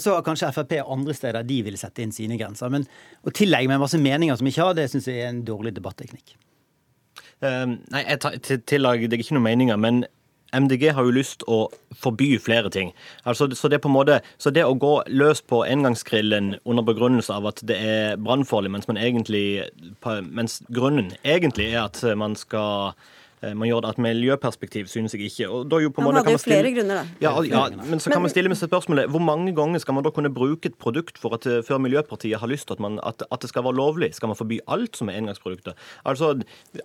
[0.02, 2.70] Så har kanskje Frp andre steder de vil sette inn sine grenser.
[2.74, 2.86] Men
[3.26, 6.38] å tillegge meg masse meninger som ikke har, det syns jeg er en dårlig debatteknikk.
[7.44, 10.06] Uh, nei, jeg tillegger deg ikke noen meninger, men
[10.56, 11.66] MDG har jo lyst å
[12.00, 12.94] forby flere ting.
[13.26, 17.34] Altså, så, det på en måte, så det å gå løs på engangsgrillen under begrunnelse
[17.34, 23.70] av at det er brannfarlig, mens, mens grunnen egentlig er at man skal Eh, man
[23.70, 25.50] gjør det et miljøperspektiv, synes jeg ikke.
[25.50, 27.06] Og da jo på Han hadde jo flere grunner, da.
[27.22, 30.06] Ja, ja, men så kan man stille med seg spørsmålet hvor mange ganger skal man
[30.06, 33.00] da kunne bruke et produkt for at, eh, før Miljøpartiet har lyst til at, man,
[33.06, 34.14] at, at, det skal være lovlig?
[34.16, 35.76] Skal man forby alt som er engangsprodukter?
[36.06, 36.34] Altså,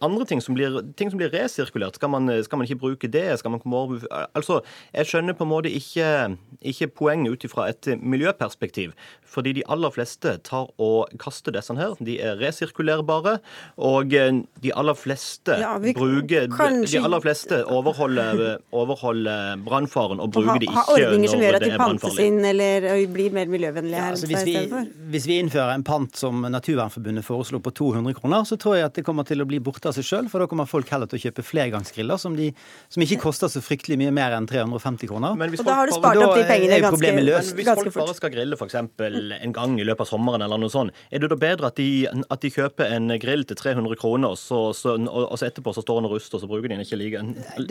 [0.02, 3.38] andre ting som blir, ting som blir resirkulert, skal man, skal man, ikke bruke det?
[3.38, 4.60] Skal man komme over Altså,
[4.94, 8.92] jeg skjønner på en måte ikke, ikke poenget ut ifra et miljøperspektiv.
[9.30, 11.94] Fordi de aller fleste tar og kaster disse her.
[12.02, 13.38] De er resirkulerbare.
[13.78, 16.98] Og eh, de aller fleste ja, vi, bruker kanskje...
[16.98, 18.42] De aller fleste overholder,
[18.76, 22.38] overholder brannfaren og bruker ha, det ikke ha ordninger som gjør at de pantes inn
[22.50, 24.10] eller blir mer miljøvennlige her.
[24.10, 24.84] Ja, altså, hvis, vi,
[25.14, 28.98] hvis, vi, innfører en pant som Naturvernforbundet foreslo på 200 kroner, så tror jeg at
[28.98, 30.30] det kommer til å bli borte av seg sjøl.
[30.32, 32.50] For da kommer folk heller til å kjøpe flergangsgriller som, de,
[32.92, 35.36] som ikke koster så fryktelig mye mer enn 350 kroner.
[35.36, 38.34] og da har du spart opp de pengene ganske, ganske Men Hvis folk bare skal
[38.34, 38.78] grille f.eks.
[38.80, 42.06] en gang i løpet av sommeren eller noe sånt, er det da bedre at de,
[42.06, 45.84] at de kjøper en grill til 300 kroner, og så, så, og så etterpå så
[45.84, 47.20] står den og ruster, og så bruker de den ikke like,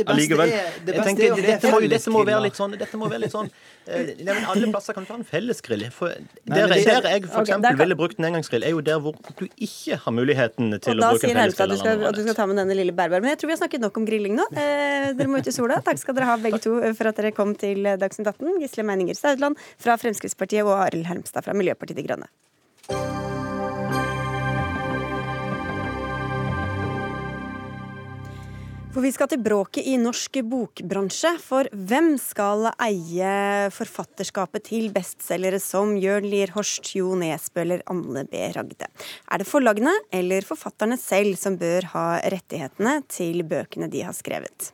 [0.05, 0.53] allikevel.
[0.87, 3.49] Dette må, dette må være litt sånn, dette må være litt sånn
[3.89, 5.85] nei, men Alle plasser kan du ha en fellesgrill.
[5.93, 7.53] For der, der jeg f.eks.
[7.55, 11.13] Okay, ville brukt en engangsgrill, er jo der hvor du ikke har muligheten til å
[11.13, 11.75] bruke en fellesgrill.
[11.75, 13.25] Og da sier at du skal ta med denne lille bærbæren.
[13.25, 14.49] Men jeg tror vi har snakket nok om grilling nå.
[14.53, 15.79] Eh, dere må ut i sola.
[15.85, 18.59] Takk skal dere ha begge to for at dere kom til Dagsnytt 18.
[18.65, 23.28] Gisle Meininger Staudland fra Fremskrittspartiet og Arild Hermstad fra Miljøpartiet De Grønne.
[28.89, 31.35] For vi skal til bråket i norsk bokbransje.
[31.43, 33.33] For hvem skal eie
[33.75, 38.47] forfatterskapet til bestselgere som Jørn Lier Horst, Jo Nesbø eller Anne B.
[38.55, 38.89] Ragde?
[39.29, 44.71] Er det forlagene eller forfatterne selv som bør ha rettighetene til bøkene de har skrevet?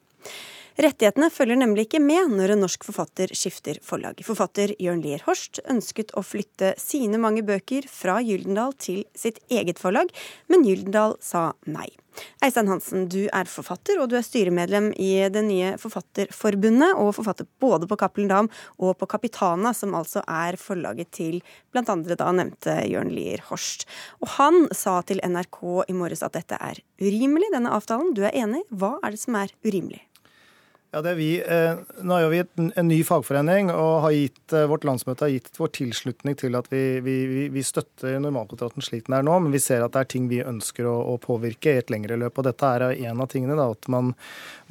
[0.80, 4.24] Rettighetene følger nemlig ikke med når en norsk forfatter skifter forlag.
[4.28, 9.80] Forfatter Jørn Lier Horst ønsket å flytte sine mange bøker fra Gyldendal til sitt eget
[9.84, 10.08] forlag,
[10.48, 11.92] men Gyldendal sa nei.
[12.44, 17.48] Eistein Hansen, du er forfatter, og du er styremedlem i det nye Forfatterforbundet, og forfatter
[17.62, 18.50] både på Cappelen Dam
[18.80, 21.42] og på Kapitana, som altså er forlaget til
[21.76, 23.86] andre da nevnte Jørn Lier Horst.
[24.24, 28.14] Og han sa til NRK i morges at dette er urimelig, denne avtalen.
[28.16, 28.64] Du er enig.
[28.72, 30.02] Hva er det som er urimelig?
[30.96, 31.32] Ja, det er vi.
[31.44, 35.74] Eh, nå er vi en, ny fagforening, og gitt, eh, vårt landsmøte har gitt vår
[35.76, 37.16] tilslutning til at vi, vi,
[37.52, 40.40] vi, støtter normalkontrakten slik den er nå, men vi ser at det er ting vi
[40.40, 42.40] ønsker å, å påvirke i et lengre løp.
[42.40, 43.60] og Dette er en av tingene.
[43.60, 44.14] Da, at, man,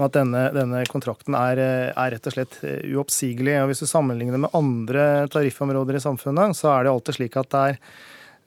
[0.00, 1.60] at denne, denne, kontrakten er,
[1.92, 3.58] er, rett og slett eh, uoppsigelig.
[3.60, 7.52] og Hvis du sammenligner med andre tariffområder i samfunnet, så er det alltid slik at
[7.52, 7.80] det er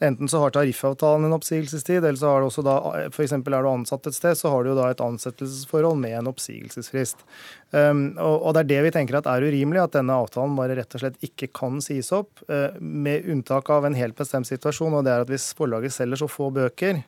[0.04, 2.76] Enten så har tariffavtalen en oppsigelsestid, eller så har du også da
[3.08, 3.34] f.eks.
[3.34, 7.24] er du ansatt et sted, så har du jo da et ansettelsesforhold med en oppsigelsesfrist.
[7.72, 10.78] Um, og, og, det er det vi tenker at er urimelig, at denne avtalen bare
[10.78, 15.00] rett og slett ikke kan sies opp, uh, med unntak av en helt bestemt situasjon,
[15.00, 17.02] og det er at hvis forlaget selger så få bøker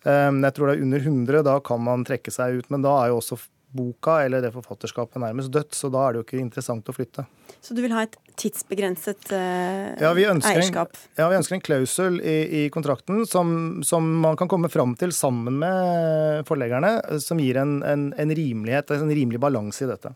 [0.00, 2.68] Um, jeg tror det er under 100, da kan man trekke seg ut.
[2.72, 3.36] Men da er jo også
[3.76, 7.26] boka eller det forfatterskapet nærmest dødt, så da er det jo ikke interessant å flytte.
[7.60, 10.96] Så du vil ha et tidsbegrenset uh, ja, eierskap?
[10.96, 13.52] En, ja, vi ønsker en klausul i, i kontrakten som,
[13.86, 18.94] som, man kan komme fram til sammen med forleggerne, som gir en, en, en rimelighet,
[18.96, 20.14] en rimelig balanse i dette.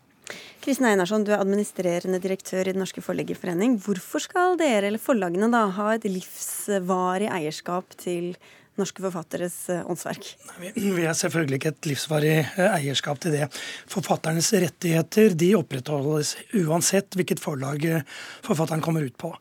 [0.65, 3.77] Kristin Einarsson, du er administrerende direktør i Den norske forleggerforening.
[3.85, 8.33] Hvorfor skal dere eller forlagene da ha et livsvarig eierskap til
[8.79, 10.27] norske forfatteres eh, åndsverk?
[10.75, 13.47] Vi har selvfølgelig ikke et livsvarig eh, eierskap til det.
[13.91, 18.05] Forfatternes rettigheter de opprettholdes uansett hvilket forlag eh,
[18.45, 19.31] forfatteren kommer ut på.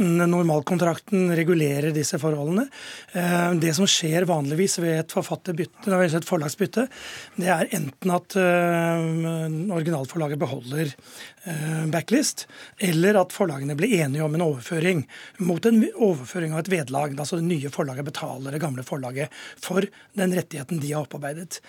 [0.00, 2.66] Normalkontrakten regulerer disse forholdene.
[3.60, 6.86] Det som skjer vanligvis ved et, et forlagsbytte,
[7.36, 10.92] det er enten at originalforlaget beholder
[11.92, 12.46] backlist,
[12.78, 15.02] eller at forlagene blir enige om en overføring
[15.44, 17.16] mot en overføring av et vedlag.
[17.18, 19.84] Altså det nye forlaget betaler det gamle forlaget for
[20.16, 21.60] den rettigheten de har opparbeidet.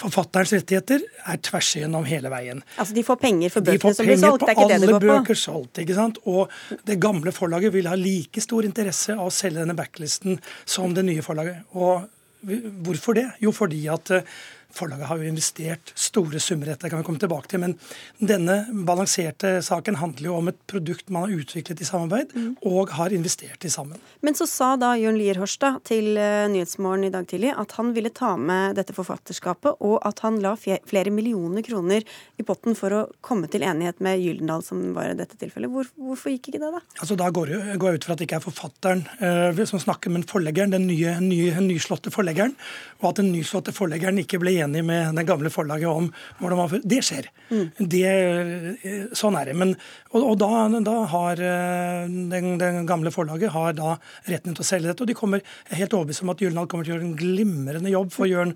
[0.00, 2.62] Forfatterens rettigheter er tvers igjennom hele veien.
[2.78, 4.46] Altså De får penger for bøkene som blir solgt?
[4.46, 5.02] Det er ikke det det går på?
[5.02, 5.84] De får penger på alle bøker solgt.
[5.84, 6.20] ikke sant?
[6.30, 10.94] Og det gamle forlaget vil ha like stor interesse av å selge denne backlisten som
[10.94, 11.64] det nye forlaget.
[11.74, 12.06] Og
[12.44, 13.28] hvorfor det?
[13.42, 14.34] Jo, fordi at eh,
[14.74, 17.62] Forlaget har jo investert store summer i dette, kan vi komme tilbake til.
[17.62, 17.76] Men
[18.18, 22.50] denne balanserte saken handler jo om et produkt man har utviklet i samarbeid, mm.
[22.66, 24.00] og har investert i sammen.
[24.24, 27.92] Men så sa da Jørn Lier Horstad til uh, Nyhetsmorgen i dag tidlig at han
[27.94, 32.02] ville ta med dette forfatterskapet, og at han la flere millioner kroner
[32.40, 35.70] i potten for å komme til enighet med Gyldendal, som var i dette tilfellet.
[35.70, 36.82] Hvor, hvorfor gikk ikke det, da?
[36.98, 39.82] Altså Da går jeg, går jeg ut fra at det ikke er forfatteren uh, som
[39.82, 42.56] snakker, men forleggeren, den nye, nye, nyslåtte forleggeren,
[43.02, 46.60] og at den nyslåtte forleggeren ikke ble enig enig med den gamle forlaget om hvordan
[46.60, 47.28] man Det skjer.
[47.50, 47.66] Mm.
[47.78, 49.56] Det, eh, sånn er det.
[49.60, 49.74] Men,
[50.12, 50.50] og, og da,
[50.86, 53.96] da, har eh, den, den, gamle forlaget har da
[54.30, 55.04] retten til å selge dette.
[55.04, 57.18] Og de kommer jeg er helt overbevist om at Gyldendal kommer til å gjøre en
[57.18, 58.54] glimrende jobb for Jørn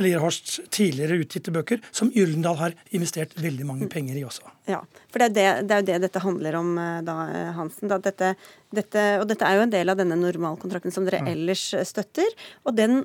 [0.00, 3.92] Lierhorsts tidligere utgitte bøker, som Gyldendal har investert veldig mange mm.
[3.92, 4.46] penger i også.
[4.70, 7.16] Ja, for det er, det, det er jo det dette handler om eh, da,
[7.56, 7.90] Hansen.
[7.90, 8.34] Da, dette,
[8.74, 11.32] dette, og dette er jo en del av denne normalkontrakten som dere mm.
[11.34, 12.38] ellers støtter.
[12.64, 13.02] Og den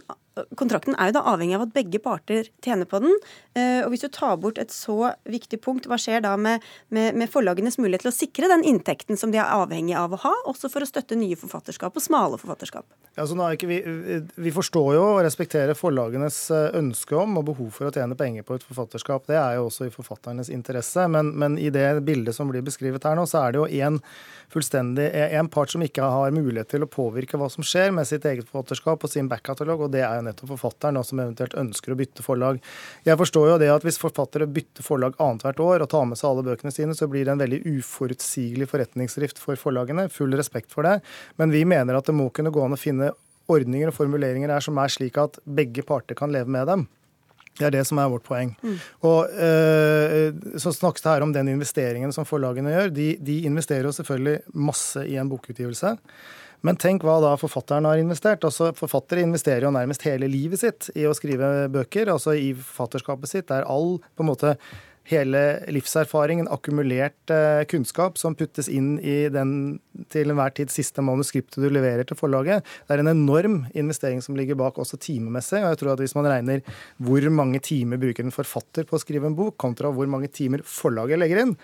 [0.57, 3.13] kontrakten er jo da avhengig av at begge parter tjener på den.
[3.55, 7.15] Eh, og hvis du tar bort et så viktig punkt, hva skjer da med, med,
[7.15, 10.33] med, forlagenes mulighet til å sikre den inntekten som de er avhengig av å ha,
[10.51, 12.87] også for å støtte nye forfatterskap og smale forfatterskap?
[13.15, 13.25] Ja,
[13.63, 13.79] vi,
[14.35, 18.43] vi, forstår jo og respekterer forlagenes eh, ønske om og behov for å tjene penger
[18.47, 19.29] på et forfatterskap.
[19.31, 21.07] Det er jo også i forfatternes interesse.
[21.11, 23.99] Men, men i det bildet som blir beskrevet her nå, så er det jo én
[24.53, 28.25] fullstendig en part som ikke har mulighet til å påvirke hva som skjer med sitt
[28.29, 31.99] eget forfatterskap og sin backkatalog, og det er jo nettopp forfatteren, som eventuelt ønsker å
[31.99, 32.61] bytte forlag.
[33.07, 36.29] Jeg forstår jo det at hvis forfattere bytter forlag annethvert år og tar med seg
[36.31, 40.07] alle bøkene sine, så blir det en veldig uforutsigelig forretningsdrift for forlagene.
[40.13, 40.99] Full respekt for det.
[41.41, 43.11] Men vi mener at det må kunne gå an å finne
[43.51, 46.87] ordninger og formuleringer her som er slik at begge parter kan leve med dem.
[47.55, 48.51] Det er det som er vårt poeng.
[48.61, 48.79] Mm.
[49.07, 52.95] Og eh, Så snakkes det her om den investeringen som forlagene gjør.
[52.95, 55.95] De, de investerer jo selvfølgelig masse i en bokutgivelse.
[56.65, 58.43] Men tenk hva da forfatteren har investert.
[58.47, 62.11] Altså Forfattere investerer jo nærmest hele livet sitt i å skrive bøker.
[62.11, 64.55] Altså i forfatterskapet sitt er all på en måte
[65.09, 65.41] hele
[65.73, 69.77] livserfaringen, akkumulert eh, kunnskap som puttes inn i den
[70.11, 72.65] til enhver tid siste manuskriptet du leverer til forlaget.
[72.85, 75.61] Det er en enorm investering som ligger bak, også timemessig.
[75.61, 76.61] og jeg tror at Hvis man regner
[76.97, 80.65] hvor mange timer bruker en forfatter på å skrive en bok, kontra hvor mange timer
[80.65, 81.57] forlaget legger inn,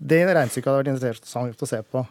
[0.00, 2.06] det regnestykket hadde vært interessant å se på.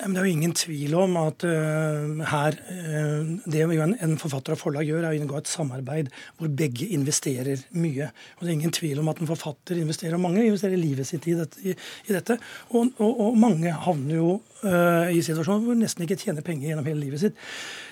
[0.00, 4.88] Det er jo ingen tvil om at uh, her uh, Det en, forfatter og forlag
[4.88, 6.08] gjør, er å inngå et samarbeid
[6.38, 8.08] hvor begge investerer mye.
[8.38, 11.28] Og det er ingen tvil om at en forfatter investerer, og mange investerer livet sitt
[11.28, 11.60] i dette.
[11.60, 11.76] I,
[12.08, 12.38] dette.
[12.70, 14.32] Og, og, og, mange havner jo
[14.64, 17.46] uh, i situasjoner hvor nesten ikke tjener penger gjennom hele livet sitt.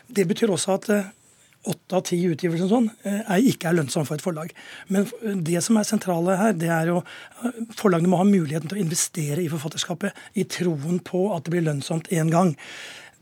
[0.09, 0.93] Det betyr også at
[1.69, 4.55] åtte av ti utgivelser sånn, eh, ikke er lønnsom for et forlag.
[4.89, 5.09] Men
[5.45, 8.85] det som er sentrale her, det er jo eh, forlagene må ha muligheten til å
[8.85, 12.57] investere i forfatterskapet i troen på at det blir lønnsomt en gang.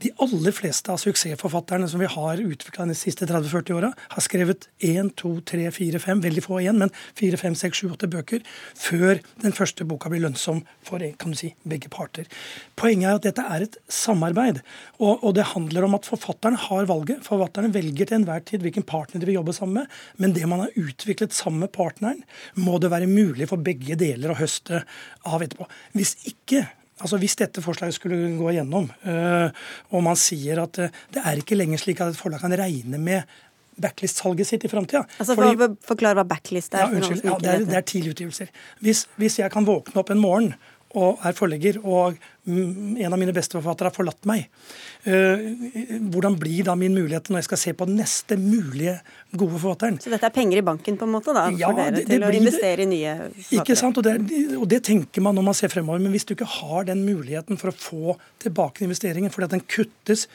[0.02, 4.66] De aller fleste av suksessforfatterne som vi har utvikla de siste 30-40 åra, har skrevet
[4.84, 8.44] én, to, tre, fire, fem, veldig få igjen, men fire, fem, seks, sju, åtte bøker
[8.76, 12.28] før den første boka blir lønnsom for kan du si, begge parter.
[12.76, 14.60] Poenget er at dette er et samarbeid,
[15.00, 17.24] og, og det handler om at forfatterne har valget.
[17.24, 20.66] Forfatterne velger til enhver tid hvilken partner de vil jobbe sammen med, men det man
[20.66, 22.20] har utviklet sammen med partneren,
[22.60, 24.84] må det være mulig for begge deler å høste
[25.24, 25.64] av etterpå.
[25.96, 26.66] Hvis ikke
[27.00, 29.50] Altså Hvis dette forslaget skulle gå igjennom, øh,
[29.92, 32.98] og man sier at øh, det er ikke lenger slik at et forlag kan regne
[32.98, 33.22] med
[33.76, 35.02] backlist-salget sitt i framtida.
[35.20, 36.86] Altså, for å forklare hva backlist er.
[36.86, 38.52] Ja, unnskyld, ja, det, er det er tidligutgivelser.
[38.80, 40.54] Hvis, hvis jeg kan våkne opp en morgen
[40.96, 44.44] og er forlegger, og en av mine beste forfattere har forlatt meg.
[45.02, 45.42] Eh,
[46.12, 48.94] hvordan blir da min mulighet når jeg skal se på den neste mulige
[49.32, 49.98] gode forfatteren?
[50.02, 52.14] Så dette er penger i banken på en måte da, ja, for dere det, det
[52.14, 53.58] til å blir, investere i nye forfattere?
[53.58, 54.14] Ikke sant, og det,
[54.60, 56.04] og det, tenker man når man ser fremover.
[56.04, 59.66] Men hvis du ikke har den muligheten for å få tilbake investeringen, fordi at den
[59.66, 60.28] kuttes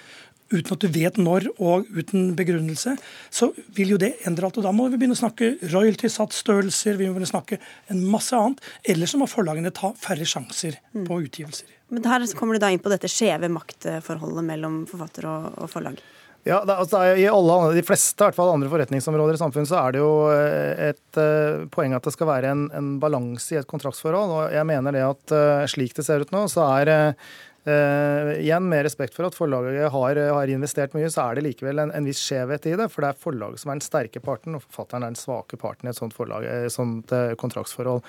[0.51, 2.95] uten at du vet når og uten begrunnelse,
[3.33, 4.59] så vil jo det endre alt.
[4.61, 7.59] og Da må vi begynne å snakke royalty-satsstørrelser, vi må begynne å snakke
[7.91, 8.63] en masse annet.
[8.93, 11.05] Eller så må forlagene ta færre sjanser mm.
[11.07, 11.77] på utgivelser.
[11.91, 15.99] Men her kommer du da inn på dette skjeve maktforholdet mellom forfatter og, forlag.
[16.47, 19.77] Ja, det, altså, I alle, de fleste i hvert fall andre forretningsområder i samfunnet så
[19.77, 23.59] er det jo eh, et uh, poeng at det skal være en, en balanse i
[23.59, 24.33] et kontraktsforhold.
[24.33, 27.29] og jeg mener det at uh, Slik det ser ut nå, så er uh,
[27.61, 31.83] Uh, igjen, med respekt for at forlaget har, har, investert mye, så er det likevel
[31.83, 32.87] en, en, viss skjevhet i det.
[32.89, 35.85] For det er forlaget som er den sterke parten, og forfatteren er den svake parten
[35.85, 38.01] i et sånt, forlag, et sånt uh, kontraktsforhold.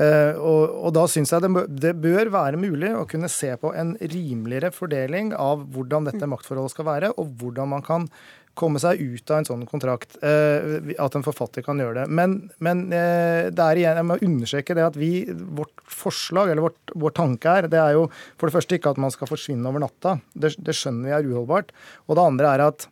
[0.00, 3.70] Uh, og, og, da syns jeg det, det, bør være mulig å kunne se på
[3.78, 8.10] en rimeligere fordeling av hvordan dette maktforholdet skal være, og hvordan man kan
[8.58, 10.18] komme seg ut av en sånn kontrakt.
[10.24, 12.06] Eh, at en forfatter kan gjøre det.
[12.20, 15.12] Men, men eh, det er igjen, jeg må understreke det at vi,
[15.58, 18.06] vårt forslag, eller vårt, vår tanke er, det er jo
[18.36, 20.18] for det første ikke at man skal forsvinne over natta.
[20.34, 21.74] Det, det skjønner vi er uholdbart.
[22.08, 22.88] Og det andre er at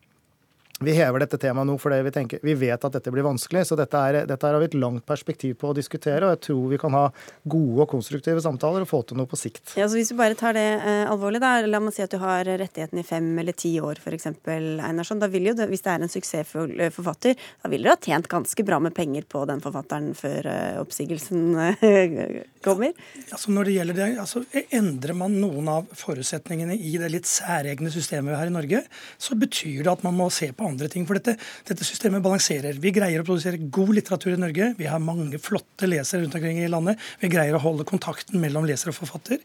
[0.81, 3.63] vi hever dette temaet nå fordi vi, tenker, vi vet at dette blir vanskelig.
[3.69, 6.67] Så dette, er, dette har vi et langt perspektiv på å diskutere, og jeg tror
[6.69, 7.05] vi kan ha
[7.49, 9.73] gode og konstruktive samtaler og få til noe på sikt.
[9.79, 11.55] Ja, så Hvis vi bare tar det eh, alvorlig, da.
[11.65, 14.29] La meg si at du har rettigheten i fem eller ti år f.eks.
[14.45, 15.23] Einarsson.
[15.23, 18.03] Da vil jo det, hvis det er en suksessfull eh, forfatter, da vil dere ha
[18.03, 22.93] tjent ganske bra med penger på den forfatteren før eh, oppsigelsen eh, kommer?
[23.17, 24.45] Ja, altså når det gjelder det, altså
[24.77, 28.85] Endrer man noen av forutsetningene i det litt særegne systemet vi har i Norge,
[29.17, 31.07] så betyr det at man må se på andre ting.
[31.09, 31.37] For dette,
[31.69, 32.81] dette, systemet balanserer.
[32.83, 34.73] Vi greier å produsere god litteratur i Norge.
[34.79, 37.01] Vi har mange flotte lesere rundt omkring i landet.
[37.23, 39.41] Vi greier å holde kontakten mellom leser og forfatter.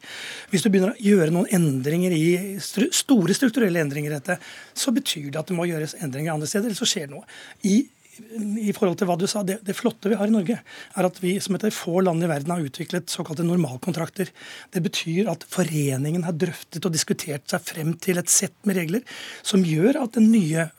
[0.51, 4.37] Hvis du begynner å gjøre noen endringer i store strukturelle endringer i dette,
[4.73, 7.27] så betyr det at det må gjøres endringer andre steder, eller så skjer det noe.
[7.67, 7.81] I
[8.21, 11.19] i forhold til hva du sa, det, det, flotte vi har i Norge, er at
[11.23, 14.31] vi som et av få land i verden har utviklet såkalte normalkontrakter.
[14.73, 19.05] Det betyr at foreningen har drøftet og diskutert seg frem til et sett med regler
[19.47, 20.69] som gjør at den nye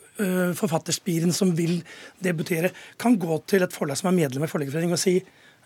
[0.58, 1.78] forfatterspiren som vil
[2.22, 5.16] debutere, kan gå til et forlag som er medlem i Forleggerforeningen og si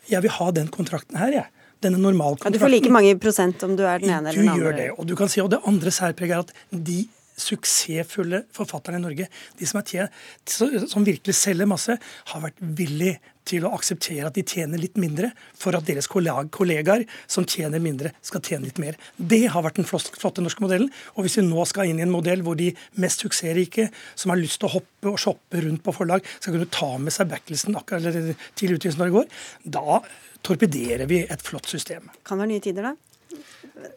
[0.06, 1.64] jeg vil ha den kontrakten her, jeg.
[1.84, 2.54] Denne normalkontrakten.
[2.54, 4.56] Ja, du får like mange prosent om du er den ene eller den andre.
[4.56, 4.88] Du gjør det.
[4.96, 7.00] Og du kan si, og det andre særpreget er at de
[7.36, 9.26] suksessfulle forfatterne i Norge,
[9.58, 10.14] de som, tjent,
[10.48, 11.98] som, virkelig selger masse,
[12.32, 13.16] har vært villig
[13.46, 18.12] til å akseptere at de tjener litt mindre, for at deres kollegaer som tjener mindre,
[18.26, 18.98] skal tjene litt mer.
[19.16, 20.90] Det har vært den flotte norske modellen.
[21.14, 22.72] Og hvis vi nå skal inn i en modell hvor de
[23.02, 23.88] mest suksessrike,
[24.18, 27.14] som har lyst til å hoppe og shoppe rundt på forlag, skal kunne ta med
[27.14, 28.16] seg backlisten akkurat
[28.58, 29.42] til utgivelsen når det går,
[29.78, 30.00] da
[30.46, 32.10] torpederer vi et flott system.
[32.26, 33.05] Kan være nye tider, da?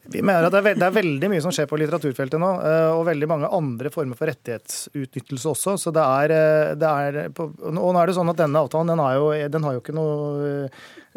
[0.10, 2.48] Vi mener at det er, veld, det er, veldig mye som skjer på litteraturfeltet nå,
[2.68, 5.76] eh, og veldig mange andre former for rettighetsutnyttelse også.
[5.80, 8.92] så det er, eh, det er på, Og nå er det sånn at denne avtalen
[8.92, 10.68] den jo, den har jo ikke noe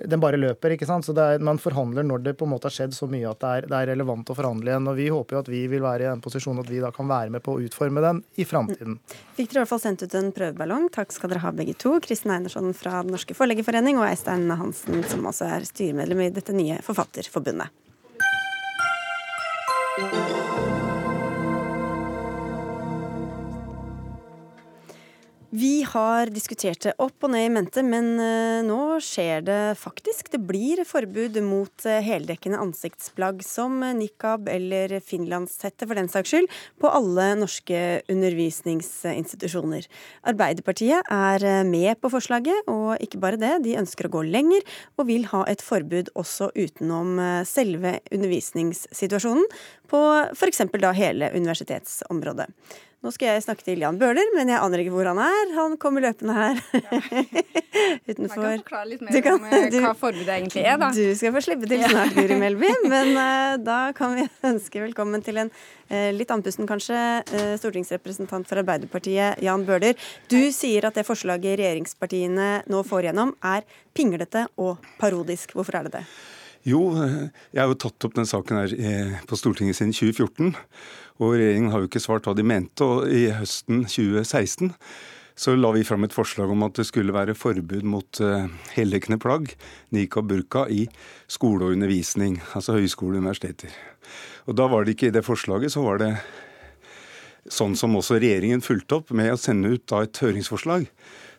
[0.03, 1.05] Den bare løper, ikke sant.
[1.05, 3.51] Så er, man forhandler når det på en måte har skjedd så mye at det
[3.51, 4.89] er, det er, relevant å forhandle igjen.
[4.89, 7.11] Og vi håper jo at vi vil være i den posisjonen at vi da kan
[7.11, 8.97] være med på å utforme den i framtiden.
[9.37, 10.89] Fikk dere i hvert fall sendt ut en prøveballong.
[10.97, 11.99] Takk skal dere ha begge to.
[12.03, 16.57] Kristin Einarsson fra Den norske forleggerforening og Eistein Hansen, som også er styremedlem i dette
[16.57, 17.83] nye Forfatterforbundet.
[19.97, 20.42] Thank you.
[25.53, 30.31] Vi har diskutert det opp og ned i mente, men eh, nå skjer det faktisk.
[30.33, 36.49] Det blir forbud mot eh, heldekkende ansiktsplagg som nikab eller finlandshette for den saks skyld,
[36.81, 39.85] på alle norske undervisningsinstitusjoner.
[40.33, 44.65] Arbeiderpartiet er eh, med på forslaget, og ikke bare det, de ønsker å gå lenger
[44.97, 49.45] og vil ha et forbud også utenom selve undervisningssituasjonen,
[49.93, 50.01] på
[50.33, 50.65] f.eks.
[50.81, 52.49] da hele universitetsområdet.
[53.03, 55.49] Nå skal jeg snakke til Jan Bøhler, men jeg aner ikke hvor han er.
[55.57, 56.61] Han kommer løpende her
[58.13, 58.45] utenfor.
[58.47, 60.93] Jeg kan forklare litt mer kan, om eh, du, hva forbudet egentlig er, da.
[60.95, 62.71] Du skal få slippe til snart, Guri Melby.
[62.93, 68.47] Men uh, da kan vi ønske velkommen til en uh, litt andpusten, kanskje, uh, stortingsrepresentant
[68.47, 69.99] for Arbeiderpartiet, Jan Bøhler.
[70.31, 73.67] Du sier at det forslaget regjeringspartiene nå får gjennom, er
[73.99, 75.59] pinglete og parodisk.
[75.59, 76.07] Hvorfor er det det?
[76.71, 80.53] Jo, jeg har jo tatt opp den saken her på Stortinget siden 2014.
[81.23, 82.83] Og regjeringen har jo ikke svart hva de mente.
[82.87, 84.73] Og i høsten 2016
[85.43, 89.17] så la vi fram et forslag om at det skulle være forbud mot uh, heldekkende
[89.23, 89.55] plagg,
[89.95, 90.85] nikab burka, i
[91.31, 93.73] skole og undervisning, altså høyskole og universiteter.
[94.51, 96.11] Og da var det ikke i det forslaget, så var det
[97.51, 100.85] sånn som også regjeringen fulgte opp med å sende ut da et høringsforslag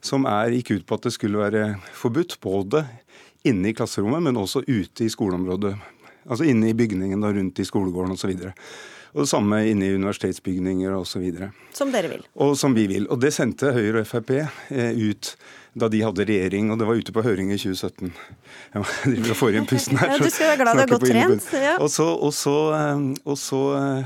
[0.03, 2.84] som er, gikk ut på at det skulle være forbudt både
[3.47, 5.77] inne i klasserommet, men også ute i skoleområdet
[6.23, 8.29] Altså inne i bygningen og rundt i skolegården osv.
[9.14, 11.26] Og, det samme inne i universitetsbygninger osv.
[11.74, 12.24] Som dere vil.
[12.41, 13.05] Og som vi vil.
[13.14, 15.36] Og det sendte Høyre og Frp eh, ut
[15.74, 18.11] da de hadde regjering, og det var ute på høring i 2017.
[18.76, 18.84] Jeg
[19.26, 20.11] må få igjen pusten her.
[20.14, 21.47] ja, du skal være glad du har godt trent.
[21.57, 21.78] Ja.
[21.82, 24.03] Og så, og så, eh, og så Eh,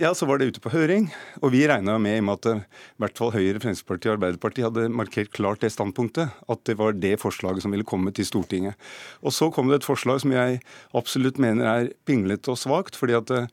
[0.00, 1.06] ja, så var det ute på høring,
[1.40, 2.62] og vi regna med, med at eh,
[2.98, 6.96] i hvert fall Høyre, Fremskrittspartiet og Arbeiderpartiet hadde markert klart det standpunktet, at det var
[6.96, 8.76] det forslaget som ville komme til Stortinget.
[9.24, 10.60] Og så kom det et forslag som jeg
[10.98, 13.48] absolutt mener er pinglete og svakt, fordi at eh,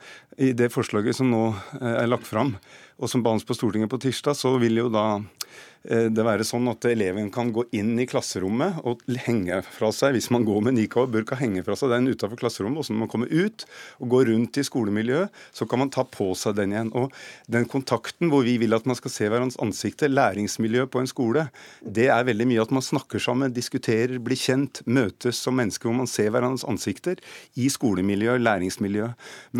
[0.49, 1.45] i det forslaget som nå
[1.79, 2.57] er lagt fram,
[2.99, 6.67] og som behandles på Stortinget på tirsdag, så vil jo da Eh, det være sånn
[6.71, 10.77] at eleven kan gå inn i klasserommet og henge fra seg, hvis man går med
[10.79, 12.81] nikab og burka, henge fra seg den utenfor klasserommet.
[12.81, 13.65] Og så når man kommer ut
[14.01, 16.91] og går rundt i skolemiljøet, så kan man ta på seg den igjen.
[16.97, 17.13] Og
[17.51, 21.47] den kontakten hvor vi vil at man skal se hverandres ansikter, læringsmiljø på en skole,
[21.81, 25.99] det er veldig mye at man snakker sammen, diskuterer, blir kjent, møtes som mennesker hvor
[26.01, 27.21] man ser hverandres ansikter
[27.59, 29.11] i skolemiljø, læringsmiljø.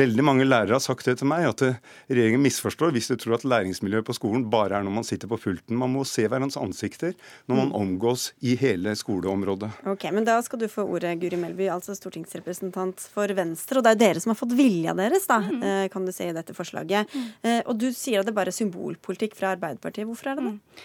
[0.01, 1.63] Veldig mange lærere har sagt det til meg, at
[2.09, 5.39] regjeringen misforstår hvis du tror at læringsmiljøet på skolen bare er når man sitter på
[5.41, 5.78] pulten.
[5.80, 7.13] Man må se hverandres ansikter
[7.45, 7.76] når man mm.
[7.80, 9.72] omgås i hele skoleområdet.
[9.91, 13.80] Ok, men Da skal du få ordet, Guri Melby, altså stortingsrepresentant for Venstre.
[13.80, 15.63] Og det er jo dere som har fått vilja deres, da, mm.
[15.66, 17.11] Eh, kan du si i dette forslaget.
[17.11, 17.28] Mm.
[17.45, 20.07] Eh, og du sier at det bare er symbolpolitikk fra Arbeiderpartiet.
[20.09, 20.82] Hvorfor er det det?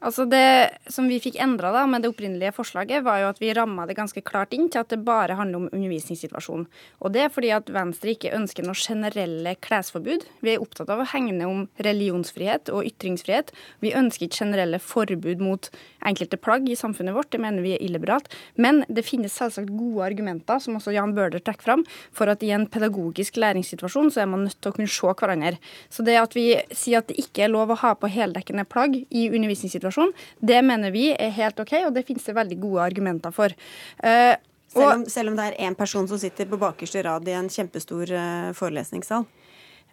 [0.00, 3.84] Altså Det som vi fikk endra med det opprinnelige forslaget, var jo at vi ramma
[3.86, 6.64] det ganske klart inn til at det bare handler om undervisningssituasjonen.
[7.04, 10.24] Og det er fordi at Venstre ikke ønsker noe generelle klesforbud.
[10.40, 13.52] Vi er opptatt av å hegne om religionsfrihet og ytringsfrihet.
[13.84, 15.68] Vi ønsker ikke generelle forbud mot
[16.08, 18.32] enkelte plagg i samfunnet vårt, det mener vi er illiberalt.
[18.56, 21.84] Men det finnes selvsagt gode argumenter, som også Jan Bøhler trekker fram,
[22.16, 25.60] for at i en pedagogisk læringssituasjon så er man nødt til å kunne se hverandre.
[25.92, 28.96] Så det at vi sier at det ikke er lov å ha på heldekkende plagg
[28.96, 30.12] i undervisningssituasjonen, situasjon.
[30.40, 33.54] Det mener vi er helt OK, og det finnes det veldig gode argumenter for.
[34.02, 34.36] Uh,
[34.70, 37.50] selv om, selv om, det er én person som sitter på bakerste rad i en
[37.50, 39.26] kjempestor uh, forelesningssal?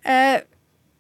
[0.06, 0.40] Uh,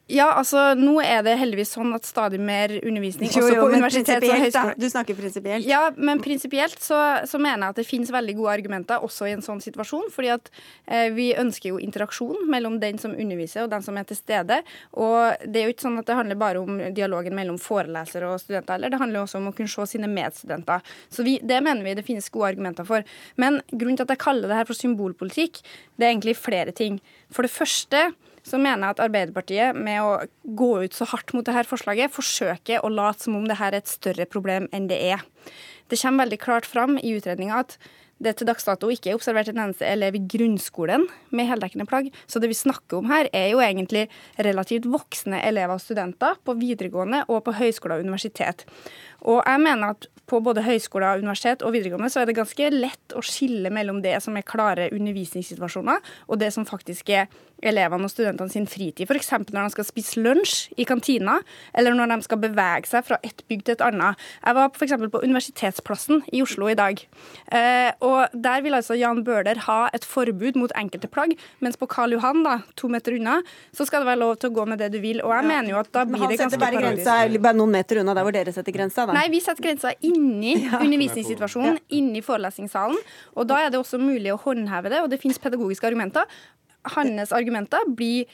[0.08, 3.72] ja, altså nå er det heldigvis sånn at stadig mer undervisning jo, jo, også på
[3.76, 5.68] universitet og høyskole Du snakker prinsipielt.
[5.68, 9.34] Ja, men prinsipielt så, så, mener jeg at det finnes veldig gode argumenter også i
[9.36, 10.08] en sånn situasjon.
[10.14, 10.48] fordi at
[10.86, 14.62] eh, vi ønsker jo interaksjon mellom den som underviser og den som er til stede.
[14.96, 18.40] Og det er jo ikke sånn at det handler bare om dialogen mellom forelesere og
[18.40, 20.88] studenter, eller det handler også om å kunne se sine medstudenter.
[21.12, 23.04] Så vi, det mener vi det finnes gode argumenter for.
[23.36, 25.60] Men grunnen til at jeg kaller det her for symbolpolitikk,
[26.00, 27.02] det er egentlig flere ting.
[27.28, 28.06] For det første
[28.48, 30.12] så mener jeg at Arbeiderpartiet med å
[30.58, 33.92] gå ut så hardt mot dette forslaget, forsøker å late som om dette er et
[33.92, 35.24] større problem enn det er.
[35.88, 37.78] Det kommer veldig klart fram i utredninga at
[38.24, 41.04] det til dags dato ikke er observert en eneste elev i grunnskolen
[41.38, 42.10] med heldekkende plagg.
[42.26, 44.08] Så det vi snakker om her, er jo egentlig
[44.42, 48.66] relativt voksne elever og studenter på videregående og på høyskole og universitet.
[49.28, 53.16] Og jeg mener at på både høyskoler, universitet og videregående så er det ganske lett
[53.16, 57.30] å skille mellom det som er klare undervisningssituasjoner, og det som faktisk er
[57.64, 59.08] elevene og studentene sin fritid.
[59.08, 59.32] F.eks.
[59.40, 61.40] når de skal spise lunsj i kantina,
[61.74, 64.28] eller når de skal bevege seg fra et bygg til et annet.
[64.44, 64.96] Jeg var f.eks.
[65.16, 67.02] på Universitetsplassen i Oslo i dag.
[67.48, 71.90] Eh, og Der vil altså Jan Bøhler ha et forbud mot enkelte plagg, mens på
[71.90, 73.40] Karl Johan, da, to meter unna,
[73.74, 75.24] så skal det være lov til å gå med det du vil.
[75.24, 78.14] Og jeg mener jo at da blir det ganske bare grensa, bare noen meter unna
[78.18, 79.08] der hvor dere setter grensa?
[79.08, 79.17] Da.
[79.18, 80.82] Nei, vi setter grensa inni ja.
[80.82, 81.86] undervisningssituasjonen, ja.
[82.00, 82.98] inni forelesningssalen.
[83.36, 86.30] Og da er det også mulig å håndheve det, og det finnes pedagogiske argumenter.
[86.96, 88.30] Hans argumenter blir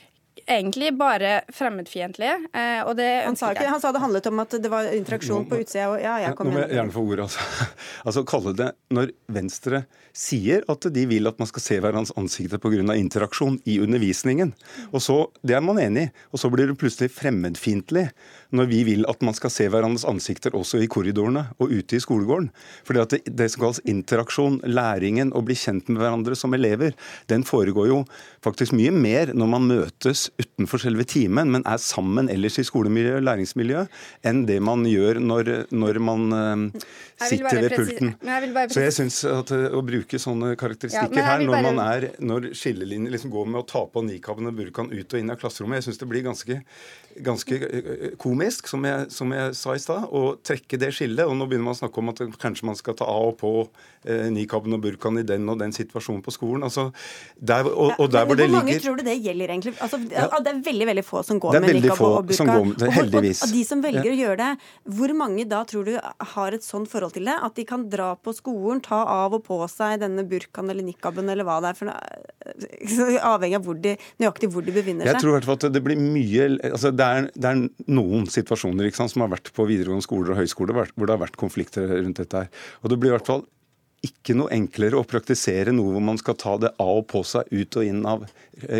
[0.47, 2.36] egentlig bare fremmedfiendtlige.
[2.53, 5.45] Eh, og det han sa, ikke, han sa det handlet om at det var interaksjon
[5.49, 5.89] på utsida.
[5.93, 7.67] Og ja, jeg kom Nå må jeg gjerne få ordet, altså.
[8.07, 8.25] altså.
[8.34, 9.84] Kalle det Når Venstre
[10.15, 12.95] sier at de vil at man skal se hverandres ansikter pga.
[12.97, 14.53] interaksjon i undervisningen,
[14.91, 18.07] og så, det er man enig i, og så blir det plutselig fremmedfiendtlig
[18.53, 22.01] når vi vil at man skal se hverandres ansikter også i korridorene og ute i
[22.03, 22.49] skolegården.
[22.87, 26.93] Fordi at det, det som kalles interaksjon, læringen, å bli kjent med hverandre som elever,
[27.31, 27.99] den foregår jo
[28.45, 33.21] faktisk mye mer når man møtes utenfor selve timen, men er sammen ellers i skolemiljøet
[33.21, 36.85] og læringsmiljøet, enn det man gjør når, når man uh,
[37.23, 38.13] sitter ved pulten.
[38.21, 42.09] Jeg Så jeg syns at uh, å bruke sånne karakteristikker ja, her, når man er,
[42.21, 45.41] når skillelinjer liksom går med å ta på nikaben og burkaen ut og inn av
[45.41, 46.61] klasserommet, jeg syns det blir ganske
[47.21, 51.25] ganske eh, komisk, som jeg, som jeg sa i stad, å trekke det skillet.
[51.25, 53.51] Og nå begynner man å snakke om at kanskje man skal ta av og på
[54.05, 56.65] eh, nikaben og burkaen i den og den situasjonen på skolen.
[56.67, 56.89] Altså,
[57.37, 59.75] der, og, og der hvor det ligger Hvor mange tror du det gjelder, egentlig?
[59.79, 60.27] Altså, ja.
[60.43, 62.57] Det er veldig veldig få som går med nikab og burka.
[62.83, 63.43] Det heldigvis.
[63.43, 64.15] Og, og, de som velger ja.
[64.15, 64.51] å gjøre det,
[64.99, 65.93] hvor mange da tror du
[66.33, 67.37] har et sånt forhold til det?
[67.47, 71.29] At de kan dra på skolen, ta av og på seg denne burkaen eller nikaben
[71.31, 72.21] eller hva det er for noe?
[73.33, 75.13] Avhengig av hvor de, nøyaktig hvor de befinner seg.
[75.13, 77.61] Jeg tror i hvert fall at det blir mye altså, det er, det er
[77.95, 81.39] noen situasjoner sant, som har vært på videregående skoler og høyskoler hvor det har vært
[81.39, 82.63] konflikter rundt dette her.
[82.81, 83.45] Og det blir i hvert fall
[84.03, 87.47] ikke noe enklere å praktisere noe hvor man skal ta det av og på seg,
[87.53, 88.25] ut og inn av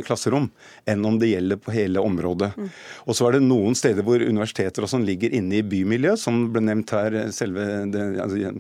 [0.06, 0.50] klasserom,
[0.86, 2.52] enn om det gjelder på hele området.
[2.58, 2.68] Mm.
[3.10, 6.44] Og så er det noen steder hvor universiteter og sånn ligger inne i bymiljø, som
[6.54, 8.54] ble nevnt her, eh, selve den, altså,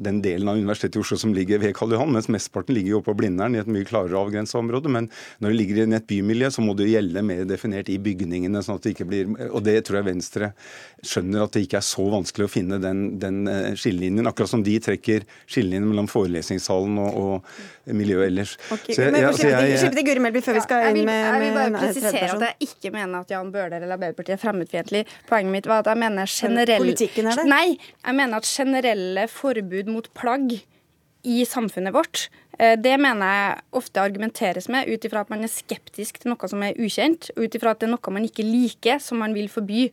[0.00, 3.02] den delen av Universitetet i Oslo som ligger ved Karl Johan, mens mesteparten ligger jo
[3.06, 4.92] på Blindern i et mye klarere avgrensa område.
[4.92, 5.10] Men
[5.42, 8.78] når det ligger i et bymiljø, så må det gjelde mer definert i bygningene, sånn
[8.78, 10.52] at det ikke blir Og det tror jeg Venstre
[11.06, 13.42] skjønner at det ikke er så vanskelig å finne den, den
[13.78, 18.56] skillelinjen, akkurat som de trekker skillelinjen mellom forelesningssalen og, og miljøet ellers.
[18.70, 21.56] Okay, så jeg, men, altså, jeg, jeg, Melby før vi skal inn med, Jeg vil
[21.58, 25.04] bare presisere at jeg ikke mener at Jan Bøhler eller Arbeiderpartiet er fremmedfiendtlig.
[25.28, 26.84] Poenget mitt var at jeg mener generell...
[26.84, 27.46] Politikken er det?
[27.50, 30.54] Nei, jeg mener at generelle forbud mot plagg
[31.28, 32.28] i samfunnet vårt
[32.60, 36.60] det mener jeg ofte argumenteres med ut ifra at man er skeptisk til noe som
[36.66, 39.48] er ukjent, og ut ifra at det er noe man ikke liker, som man vil
[39.52, 39.86] forby.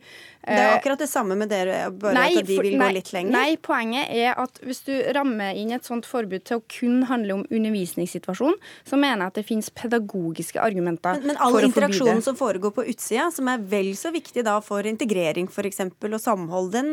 [0.48, 2.96] Det er eh, akkurat det samme med dere, bare nei, at de vil nei, gå
[2.98, 3.34] litt lenger?
[3.34, 7.40] Nei, poenget er at hvis du rammer inn et sånt forbud til å kun handle
[7.40, 8.56] om undervisningssituasjonen,
[8.88, 11.66] så mener jeg at det finnes pedagogiske argumenter men, men for å forby det.
[11.66, 15.50] Men all interaksjonen som foregår på utsida, som er vel så viktig da for integrering
[15.52, 15.84] f.eks.
[15.88, 16.90] og samhold, den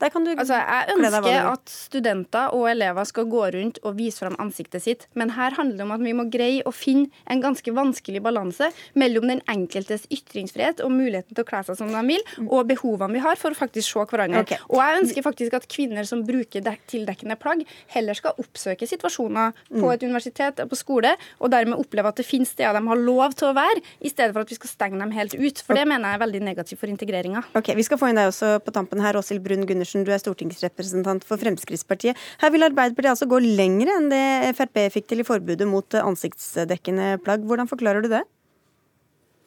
[0.00, 4.22] der kan du altså, Jeg ønsker at studenter og elever skal gå rundt og vise
[4.22, 7.42] fram ansiktet sitt men her handler det om at vi må greie å finne en
[7.42, 12.02] ganske vanskelig balanse mellom den enkeltes ytringsfrihet og muligheten til å kle seg som de
[12.08, 14.44] vil, og behovene vi har for å faktisk se hverandre.
[14.44, 14.60] Okay.
[14.70, 19.84] Og jeg ønsker faktisk at kvinner som bruker tildekkende plagg, heller skal oppsøke situasjoner på
[19.84, 19.92] mm.
[19.92, 23.50] et universitet på skole, og dermed oppleve at det finnes steder de har lov til
[23.50, 25.62] å være, i stedet for at vi skal stenge dem helt ut.
[25.64, 27.44] For det mener jeg er veldig negativt for integreringa.
[27.58, 30.22] Ok, Vi skal få inn deg også på tampen her, Åshild Brun Gundersen, du er
[30.22, 32.18] stortingsrepresentant for Fremskrittspartiet.
[32.42, 34.24] Her vil Arbeiderpartiet altså gå lenger enn det
[34.58, 37.46] Frp fikk til i forbudet mot ansiktsdekkende plagg.
[37.48, 38.24] Hvordan forklarer du det?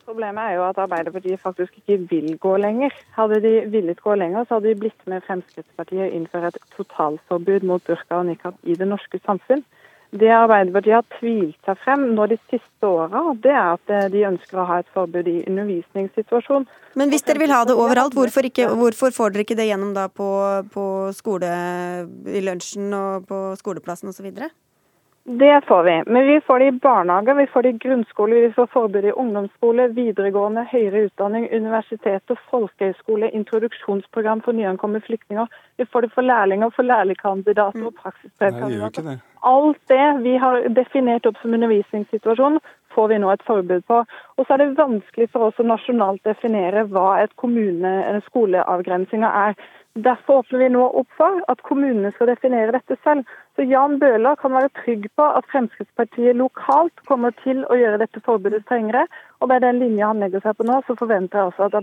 [0.08, 2.94] Problemet er jo at Arbeiderpartiet faktisk ikke vil gå lenger.
[3.12, 7.66] Hadde de villet gå lenger, så hadde de blitt med Fremskrittspartiet og innføre et totalforbud
[7.68, 9.66] mot burka og nikab i det norske samfunn.
[10.16, 14.22] Det Arbeiderpartiet har tvilt seg frem nå de siste åra, det er at eh, de
[14.30, 16.68] ønsker å ha et forbud i undervisningssituasjon.
[16.96, 19.92] Men hvis dere vil ha det overalt, hvorfor, ikke, hvorfor får dere ikke det gjennom
[19.98, 20.30] da på,
[20.72, 20.86] på
[21.18, 21.52] skole,
[22.32, 24.32] i lunsjen og på skoleplassen osv.?
[25.30, 26.03] Det får vi.
[26.05, 29.11] Men vi får det i barnehager, vi får det i grunnskole, vi får forbud i
[29.11, 35.51] ungdomsskole, videregående, høyere utdanning, universitet og folkehøyskole, introduksjonsprogram for nyankomne flyktninger.
[35.78, 39.19] Vi får det for lærlinger, for lærlingkandidater og praksisbrevkandidater.
[39.51, 42.61] Alt det vi har definert opp som undervisningssituasjon,
[42.95, 43.97] får vi nå et forbud på.
[44.38, 49.34] Og så er det vanskelig for oss å nasjonalt definere hva et kommune- eller skoleavgrensinga
[49.43, 49.59] er.
[50.04, 53.26] Derfor åpner vi nå opp for at kommunene skal definere dette selv.
[53.56, 58.22] Så Jan Bøhler kan være trygg på at Fremskrittspartiet lokalt kommer til å gjøre dette
[58.26, 59.08] forbudet strengere.
[59.41, 61.80] Og med den linja han legger seg på nå, så forventer jeg også at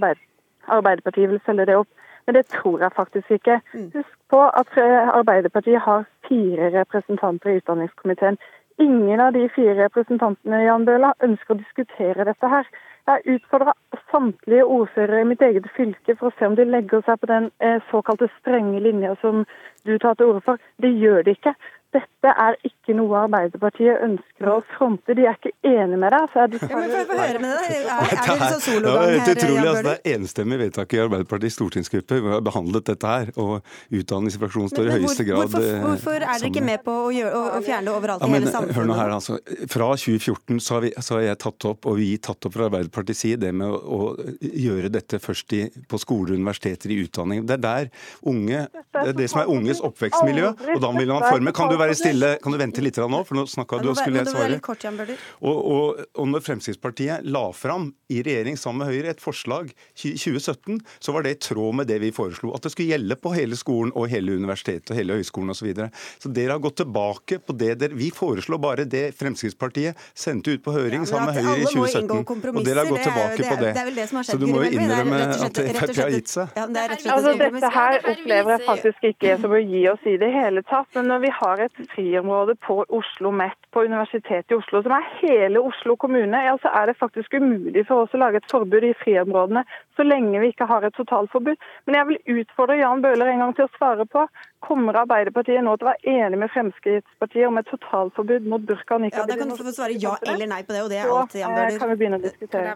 [0.78, 1.90] Arbeiderpartiet vil følge det opp.
[2.26, 3.58] Men det tror jeg faktisk ikke.
[3.74, 3.90] Mm.
[3.98, 8.38] Husk på at Arbeiderpartiet har fire representanter i utdanningskomiteen.
[8.78, 12.70] Ingen av de fire representantene Jan Bøhler ønsker å diskutere dette her.
[13.04, 13.72] Jeg utfordra
[14.10, 17.50] samtlige ordførere i mitt eget fylke for å se om de legger seg på den
[17.60, 19.42] eh, såkalte strenge linja som
[19.84, 20.62] du tar til orde for.
[20.80, 21.52] Det gjør de ikke
[21.94, 25.14] dette er ikke noe Arbeiderpartiet ønsker å fronte.
[25.14, 26.26] De er ikke enig med deg.
[26.32, 27.74] Så de ja, høre med deg.
[27.74, 29.14] Er, er det liksom sologang her?
[29.14, 32.18] Det, utrolig, altså, det er enstemmig vedtak i Arbeiderpartiets stortingsgruppe.
[32.24, 33.30] Vi har behandlet dette her.
[33.40, 37.34] Og utdanningsfraksjonen står i høyeste grad hvorfor, hvorfor, er dere ikke med på å, gjøre,
[37.38, 38.78] å, å fjerne det overalt ja, i hele samfunnet?
[38.80, 39.38] Hør nå her, altså.
[39.76, 42.68] Fra 2014 så har, vi, så har, jeg tatt opp, og vi tatt opp fra
[42.70, 44.10] Arbeiderpartiets side, det med å, å
[44.42, 47.46] gjøre dette først i, på skoler og universiteter i utdanning.
[47.46, 47.90] Det er der
[48.26, 50.52] unge, det er det som er unges oppvekstmiljø.
[50.74, 51.54] og da vil man forme.
[51.54, 52.30] Kan du være stille?
[52.42, 55.18] Kan du vente litt nå, for nå snakka du, og skulle jeg svare.
[55.44, 60.14] Og, og, og når Fremskrittspartiet la fram i regjering sammen med Høyre et forslag i
[60.16, 62.54] 2017, så var det i tråd med det vi foreslo.
[62.56, 65.64] At det skulle gjelde på hele skolen og hele universitetet og hele høyskolen osv.
[65.64, 65.88] Så, videre.
[66.20, 70.64] så dere har gått tilbake på det dere Vi foreslår bare det Fremskrittspartiet sendte ut
[70.64, 72.50] på høring ja, sammen med Høyre i 2017.
[72.52, 73.72] Og dere har gått tilbake det, på det.
[73.78, 76.58] det, det så du må jo innrømme at Frp har gitt seg.
[76.58, 76.66] Ja,
[77.14, 80.90] altså, dette her opplever jeg faktisk ikke som å gi oss i det hele tatt.
[80.98, 84.92] Men når vi har et fri friområde på Oslo Met, på Universitetet i Oslo, som
[84.96, 88.50] er hele Oslo kommune, ja, så er det faktisk umulig for oss å lage et
[88.50, 89.64] forbud i friområdene
[89.96, 91.56] så lenge vi ikke har et totalforbud.
[91.86, 94.26] Men jeg vil utfordre Jan Bøhler en gang til å svare på
[94.64, 99.02] Kommer Arbeiderpartiet nå til å være enig med Fremskrittspartiet om et totalforbud mot burka og
[99.04, 99.26] nikab?
[99.26, 101.34] Ja, Da kan du få svare ja eller nei på det, og det er alt,
[101.36, 101.76] Jan Bøhler.
[101.82, 102.72] kan vi begynne å diskutere.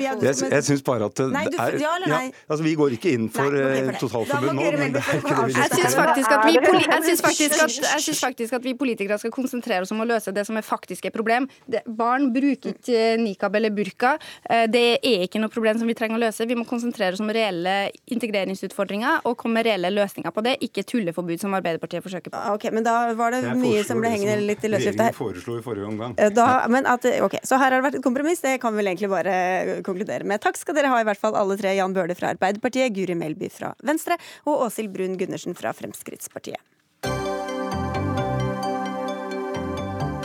[0.00, 1.26] Jeg, jeg syns bare at det
[1.60, 2.30] er ja eller nei?
[2.48, 5.58] Altså, Vi går ikke inn for, eh, totalforbud nå, men det er ikke det vi
[5.60, 10.08] Jeg syns faktisk, at vi, faktisk, faktisk at vi politikere skal konsentrere oss om å
[10.08, 11.50] løse det som er faktiske problem.
[11.86, 14.16] Barn bruker ikke nikab eller burka.
[14.48, 16.48] Eh, det er ikke noe problem som vi trenger å løse.
[16.48, 17.74] Vi må konsentrere oss om reelle
[18.12, 22.40] integreringsutfordringer og komme med reelle løsninger på det, ikke tulleforbud som Arbeiderpartiet forsøker på.
[22.40, 25.16] Ah, ok, Men da var det mye som ble hengende litt i løslufta her.
[25.16, 26.16] foreslo i forrige omgang.
[26.18, 28.82] Eh, Da, men at, ok, Så her har det vært et kompromiss, det kan vi
[28.82, 30.40] vel egentlig bare konkludere med.
[30.40, 31.74] Takk skal dere ha, i hvert fall alle tre.
[31.76, 36.60] Jan Bøhler fra Arbeiderpartiet, Guri Melby fra Venstre og Åshild Brun Gundersen fra Fremskrittspartiet.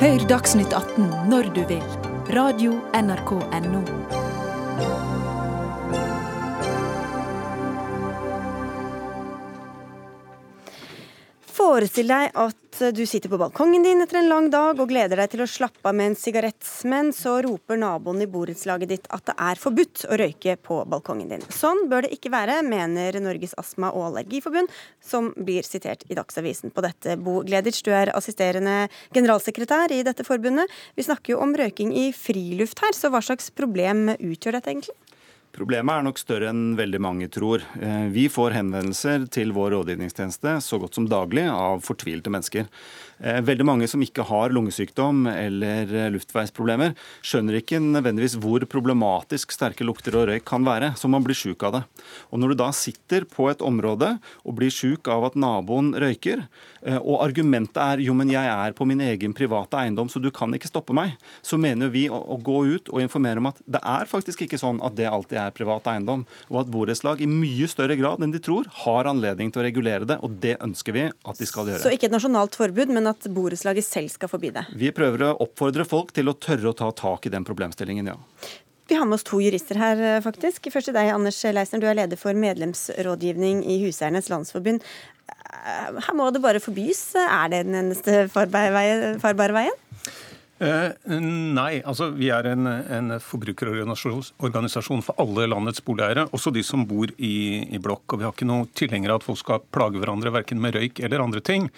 [0.01, 1.83] Hør Dagsnytt 18 når du vil.
[2.33, 5.10] Radio NRK Radio.nrk.no.
[11.51, 15.33] Forestill deg at du sitter på balkongen din etter en lang dag og gleder deg
[15.33, 19.25] til å slappe av med en sigarett, men så roper naboen i borettslaget ditt at
[19.27, 21.43] det er forbudt å røyke på balkongen din.
[21.51, 24.71] Sånn bør det ikke være, mener Norges astma- og allergiforbund,
[25.03, 27.17] som blir sitert i Dagsavisen på dette.
[27.19, 30.71] Bo Gleditsch, du er assisterende generalsekretær i dette forbundet.
[30.95, 34.95] Vi snakker jo om røyking i friluft her, så hva slags problem utgjør dette egentlig?
[35.51, 37.63] Problemet er nok større enn veldig mange tror.
[37.75, 42.69] Eh, Vi får henvendelser til vår rådgivningstjeneste så godt som daglig av fortvilte mennesker.
[43.19, 49.51] Eh, Veldig mange som ikke har lungesykdom eller eh, luftveisproblemer, skjønner ikke nødvendigvis hvor problematisk
[49.51, 51.83] sterke lukter og røyk kan være, så man blir sjuk av det.
[52.31, 54.13] Og Når du da sitter på et område
[54.45, 56.47] og blir sjuk av at naboen røyker,
[56.81, 60.49] og argumentet er jo, men jeg er på min egen private eiendom, så du kan
[60.55, 61.13] ikke stoppe meg,
[61.45, 64.81] så mener vi å, gå ut og informere om at det er faktisk ikke sånn
[64.81, 68.69] at det alltid privat eiendom, og at borettslag i mye større grad enn de tror
[68.83, 71.83] har anledning til å regulere det, og det ønsker vi at de skal gjøre.
[71.83, 74.67] Så ikke et nasjonalt forbud, men at borettslaget selv skal forby det.
[74.77, 78.19] Vi prøver å oppfordre folk til å tørre å ta tak i den problemstillingen, ja.
[78.91, 80.67] Vi har med oss to jurister her, faktisk.
[80.73, 81.79] Først til deg, Anders Leisner.
[81.79, 84.83] Du er leder for medlemsrådgivning i Huseiernes Landsforbund.
[85.31, 87.13] Her må det bare forbys.
[87.15, 88.73] Er det den eneste farbare
[89.55, 89.71] veien?
[90.61, 90.91] Eh,
[91.57, 97.09] nei, altså vi er en, en forbrukerorganisasjon for alle landets boligeiere, også de som bor
[97.17, 97.33] i,
[97.73, 98.05] i blokk.
[98.13, 101.01] Og vi har ikke noe tilhengere av at folk skal plage hverandre verken med røyk
[101.01, 101.71] eller andre ting.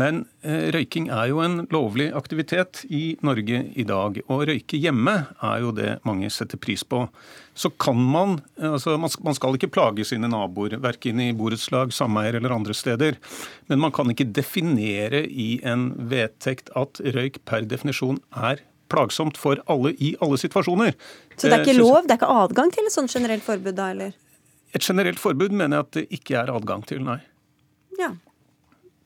[0.00, 4.16] Men eh, røyking er jo en lovlig aktivitet i Norge i dag.
[4.32, 7.04] Og røyke hjemme er jo det mange setter pris på.
[7.56, 12.52] Så kan man altså Man skal, ikke plage sine naboer, verken i borettslag, sameier eller
[12.52, 13.16] andre steder.
[13.70, 18.60] Men man kan ikke definere i en vedtekt at røyk per definisjon er
[18.92, 20.92] plagsomt for alle i alle situasjoner.
[21.36, 23.74] Så det er Eh, ikke lov, det er ikke adgang til et sånt generelt forbud
[23.74, 24.12] da, eller?
[24.76, 27.18] Et generelt forbud mener jeg at det ikke er adgang til, nei.
[27.98, 28.12] Ja.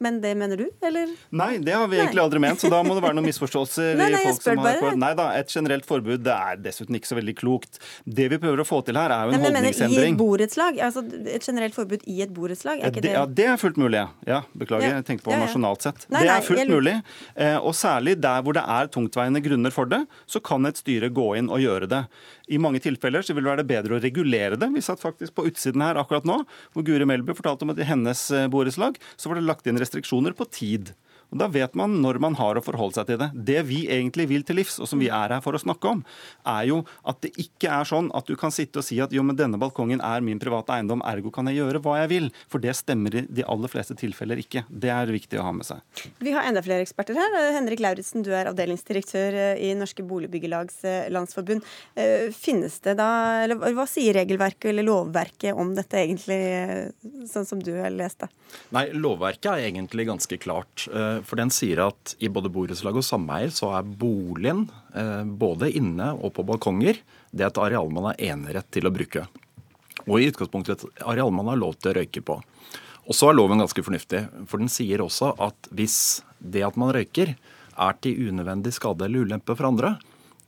[0.00, 1.10] Men det mener du, eller?
[1.36, 2.04] Nei, det har vi Nei.
[2.06, 3.90] egentlig aldri ment, så da må det være noen misforståelser.
[4.00, 4.78] Nei, i nei, folk som har...
[4.80, 4.92] bare.
[4.96, 7.76] Nei da, et generelt forbud det er dessuten ikke så veldig klokt.
[8.08, 9.96] Det vi prøver å få til her, er jo Nei, en men holdningsendring.
[9.98, 10.80] mener i et borettslag?
[10.88, 11.04] Altså
[11.36, 12.80] et generelt forbud i et borettslag?
[12.80, 14.08] Er ikke Det, det ja, det er fullt mulig, ja.
[14.32, 14.94] ja beklager, Ja.
[15.02, 15.44] jeg tenkte på Ja, ja.
[15.46, 16.08] nasjonalt sett.
[16.08, 16.96] Nei, det er fullt jeg mulig.
[17.36, 21.12] Eh, og særlig der hvor det er tungtveiende grunner for det, så kan et styre
[21.12, 22.02] gå inn og gjøre det.
[22.50, 24.70] I mange tilfeller så vil det være bedre å regulere det.
[24.74, 26.40] Vi satt faktisk på utsiden her akkurat nå,
[26.74, 29.78] hvor Guri Melby fortalte om at i hennes eh, borettslag så var det lagt inn
[29.80, 30.92] restriksjoner på tid.
[31.30, 33.30] Og Da vet man når man har å forholde seg til det.
[33.34, 36.02] Det vi egentlig vil til livs, og som vi er her for å snakke om,
[36.48, 39.22] er jo at det ikke er sånn at du kan sitte og si at jo,
[39.26, 42.30] men denne balkongen er min private eiendom, ergo kan jeg gjøre hva jeg vil.
[42.50, 44.64] For det stemmer i de aller fleste tilfeller ikke.
[44.68, 45.82] Det er viktig å ha med seg.
[46.18, 47.38] Vi har enda flere eksperter her.
[47.56, 51.66] Henrik Lauritzen, du er avdelingsdirektør eh, i Norske Boligbyggelags eh, landsforbund.
[51.94, 53.08] Eh, Finnes det da,
[53.44, 56.40] eller hva sier regelverket eller lovverket om dette egentlig,
[57.30, 58.30] sånn som du har lest det?
[58.74, 60.88] Nei, Lovverket er egentlig ganske klart.
[61.26, 66.12] For den sier at i både borettslag og sameier så er boligen, eh, både inne
[66.16, 67.00] og på balkonger,
[67.30, 69.26] det er et areal man har enerett til å bruke.
[70.06, 72.40] Og i utgangspunktet et areal man har lov til å røyke på.
[73.10, 76.92] Og så er loven ganske fornuftig, for den sier også at hvis det at man
[76.94, 77.34] røyker
[77.80, 79.96] er til unødvendig skade eller ulempe for andre,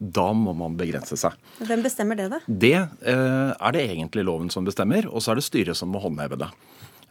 [0.02, 1.34] da må man begrense seg.
[1.62, 2.40] Hvem bestemmer det, da?
[2.46, 6.02] Det eh, er det egentlig loven som bestemmer, og så er det styret som må
[6.02, 6.48] håndheve det.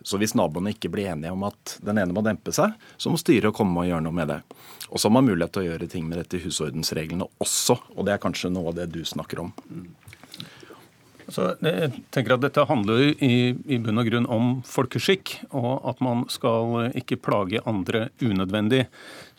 [0.04, 3.20] Så hvis naboene ikke blir enige om at den ene må dempe seg, så må
[3.22, 4.40] styret komme og gjøre noe med det.
[4.90, 8.08] Og så har man mulighet til å gjøre ting med dette i husordensreglene også, og
[8.08, 9.54] det er kanskje noe av det du snakker om.
[11.32, 16.02] Så jeg tenker at Dette handler i, i bunn og grunn om folkeskikk, og at
[16.04, 18.86] man skal ikke plage andre unødvendig.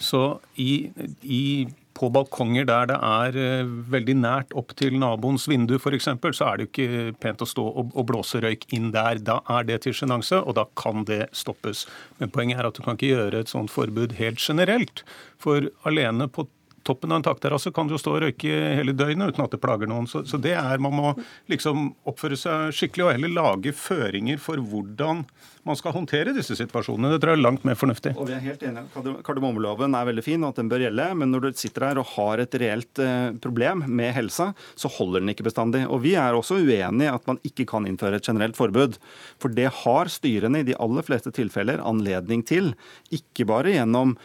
[0.01, 0.89] Så i,
[1.23, 6.49] i, på balkonger der det er eh, veldig nært opp til naboens vindu f.eks., så
[6.49, 9.21] er det jo ikke pent å stå og, blåse røyk inn der.
[9.25, 11.87] Da er det til sjenanse, og da kan det stoppes.
[12.19, 15.05] Men poenget er at du kan ikke gjøre et sånt forbud helt generelt.
[15.43, 16.47] For alene på
[16.87, 19.61] toppen av en takterrasse kan du jo stå og røyke hele døgnet uten at det
[19.63, 20.09] plager noen.
[20.11, 21.15] Så, så det er, Man må
[21.53, 25.25] liksom oppføre seg skikkelig og heller lage føringer for hvordan
[25.63, 27.13] man skal håndtere disse situasjonene.
[27.13, 28.15] Det tror jeg er langt mer fornuftig.
[28.19, 29.15] Og vi er helt enige.
[29.23, 32.11] Kardemommeloven er veldig fin og at den bør gjelde, men når du sitter her og
[32.17, 35.85] har et reelt eh, problem med helsa, så holder den ikke bestandig.
[35.87, 38.99] Og vi er også uenig i at man ikke kan innføre et generelt forbud.
[39.43, 42.73] For det har styrene i de aller fleste tilfeller anledning til.
[43.15, 44.17] Ikke bare gjennom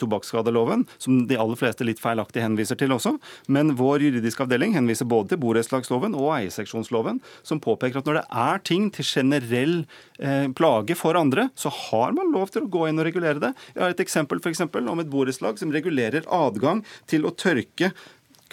[0.00, 3.16] tobakksskadeloven, som de aller fleste litt feilaktig henviser til også,
[3.48, 8.26] men vår juridiske avdeling henviser både til borettslagsloven og eierseksjonsloven, som påpeker at når det
[8.44, 9.78] er ting til generell
[10.18, 13.50] Eh, plage for andre, så har man lov til å gå inn og regulere det.
[13.74, 17.90] Jeg har et eksempel for eksempel, om et borettslag som regulerer adgang til å tørke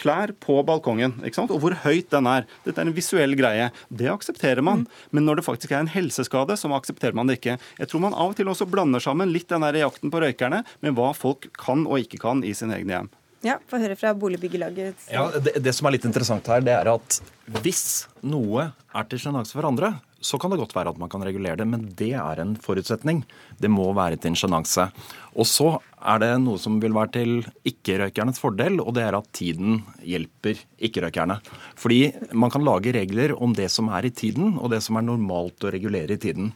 [0.01, 1.53] klær på balkongen, ikke sant?
[1.53, 2.47] og hvor høyt den er.
[2.65, 3.69] Dette er en visuell greie.
[3.87, 4.85] Det aksepterer man.
[4.85, 4.99] Mm.
[5.17, 7.57] Men når det faktisk er en helseskade, så aksepterer man det ikke.
[7.79, 10.63] Jeg tror man av og til også blander sammen litt den der jakten på røykerne
[10.83, 13.11] med hva folk kan og ikke kan i sin egne hjem.
[13.41, 15.07] Ja, Få høre fra Boligbyggelaget.
[15.09, 17.17] Ja, det, det, som er litt interessant her, det er at
[17.63, 21.23] hvis noe er til sjenanse for andre, så kan det godt være at man kan
[21.25, 23.23] regulere det, men det er en forutsetning.
[23.61, 24.87] Det må være til en sjenanse.
[25.33, 27.31] Og så er det noe som vil være til
[27.67, 31.39] ikke-røykernes fordel, og det er at tiden hjelper ikke-røykerne.
[31.79, 32.01] Fordi
[32.33, 35.65] man kan lage regler om det som er i tiden, og det som er normalt
[35.65, 36.53] å regulere i tiden.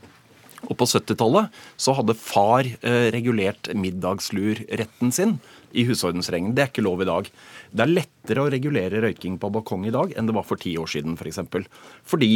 [0.66, 5.38] Og på 70-tallet så hadde far eh, regulert middagslurretten sin
[5.76, 6.56] i husordensregelen.
[6.56, 7.30] Det er ikke lov i dag.
[7.72, 10.76] Det er lettere å regulere røyking på balkong i dag enn det var for ti
[10.82, 11.22] år siden f.eks.
[11.22, 11.68] For eksempel.
[12.08, 12.32] Fordi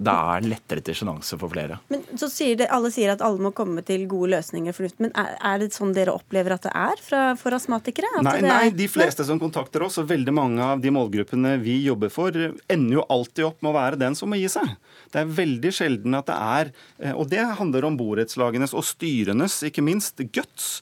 [0.00, 1.76] det er lettere til sjenanse for flere.
[1.92, 5.12] Men så sier det, Alle sier at alle må komme til gode løsninger For, Men
[5.18, 8.08] er, er, det sånn dere opplever at det er fra, for astmatikere?
[8.24, 12.12] Nei, nei, de fleste som kontakter oss, og veldig mange av de målgruppene vi jobber
[12.12, 14.72] for, ender jo alltid opp med å være den som må gi seg.
[15.12, 16.72] Det er veldig sjelden at det er
[17.02, 20.78] eh, Og det handler om borettslagenes og styrenes, ikke minst, guts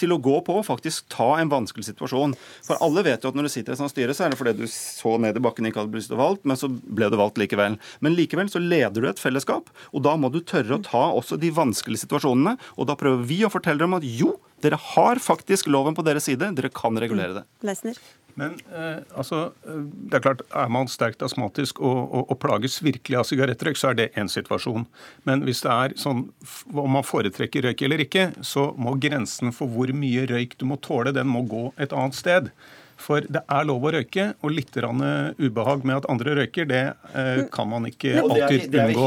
[0.00, 2.34] til å gå på og faktisk ta en vanskelig situasjon.
[2.66, 4.40] For alle vet jo at når du sitter i et sånt styre, så er det
[4.40, 7.40] fordi du så ned i bakken ikke hadde blitt valgt, men så ble du valgt
[7.40, 7.78] likevel.
[8.04, 11.38] Men likevel så leder du et fellesskap, og da må du tørre å ta også
[11.40, 12.56] de vanskelige situasjonene.
[12.76, 16.26] Og da prøver vi å fortelle dem at jo, dere har faktisk loven på deres
[16.26, 17.44] side, dere kan regulere det.
[17.66, 17.98] Lesner.
[18.38, 22.78] Men eh, altså, eh, det er klart, er man sterkt astmatisk og, og, og plages
[22.84, 24.86] virkelig av sigarettrøyk, så er det én situasjon.
[25.26, 26.28] Men hvis det er sånn
[26.70, 30.78] om man foretrekker røyk eller ikke, så må grensen for hvor mye røyk du må
[30.84, 32.52] tåle, den må gå et annet sted.
[32.98, 36.82] For det er lov å røyke, og litt ubehag med at andre røyker, det
[37.14, 39.06] eh, kan man ikke alltid unngå.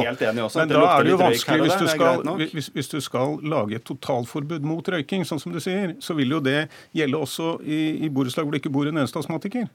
[0.55, 3.85] Men da er det jo vanskelig hvis du, skal, hvis, hvis du skal lage et
[3.87, 8.11] totalforbud mot røyking, sånn som du sier, så vil jo det gjelde også i, i
[8.13, 9.67] borettslag hvor det ikke bor en eneste astmatiker.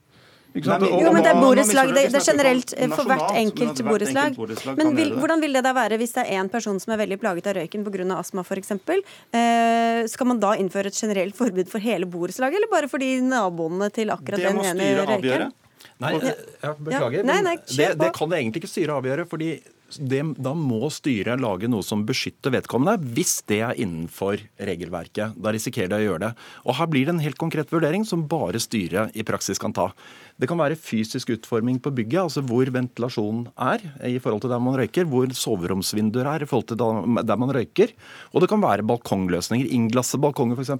[0.56, 1.90] Jo, men det er borettslag.
[1.92, 4.38] Det, det, er generelt for hvert enkelt borettslag.
[4.78, 7.18] Men vil, hvordan vil det da være hvis det er én person som er veldig
[7.20, 8.06] plaget av røyken pga.
[8.16, 8.72] astma f.eks.?
[8.72, 13.18] Eh, skal man da innføre et generelt forbud for hele borettslaget, eller bare for de
[13.20, 15.54] naboene til akkurat den ene røykeren?
[16.02, 17.20] Nei, jeg beklager.
[17.20, 17.24] Ja.
[17.24, 19.24] Nei, nei, det, det, kan det egentlig ikke styret avgjøre.
[19.28, 19.50] fordi
[19.94, 25.36] det, da må styret lage noe som beskytter vedkommende, hvis det er innenfor regelverket.
[25.38, 26.30] Da risikerer de å gjøre det.
[26.66, 29.90] Og Her blir det en helt konkret vurdering som bare styret i praksis kan ta.
[30.36, 34.60] Det kan være fysisk utforming på bygget, altså hvor ventilasjonen er i forhold til der
[34.60, 37.94] man røyker, hvor soveromsvinduer er i forhold til der man røyker.
[38.34, 39.70] Og det kan være balkongløsninger.
[39.76, 40.74] Innglasse balkonger f.eks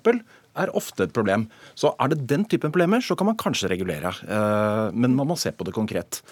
[0.57, 1.47] er ofte et problem.
[1.79, 4.13] Så er det den typen problemer, så kan man kanskje regulere.
[4.25, 6.23] Eh, men man må se på det konkret.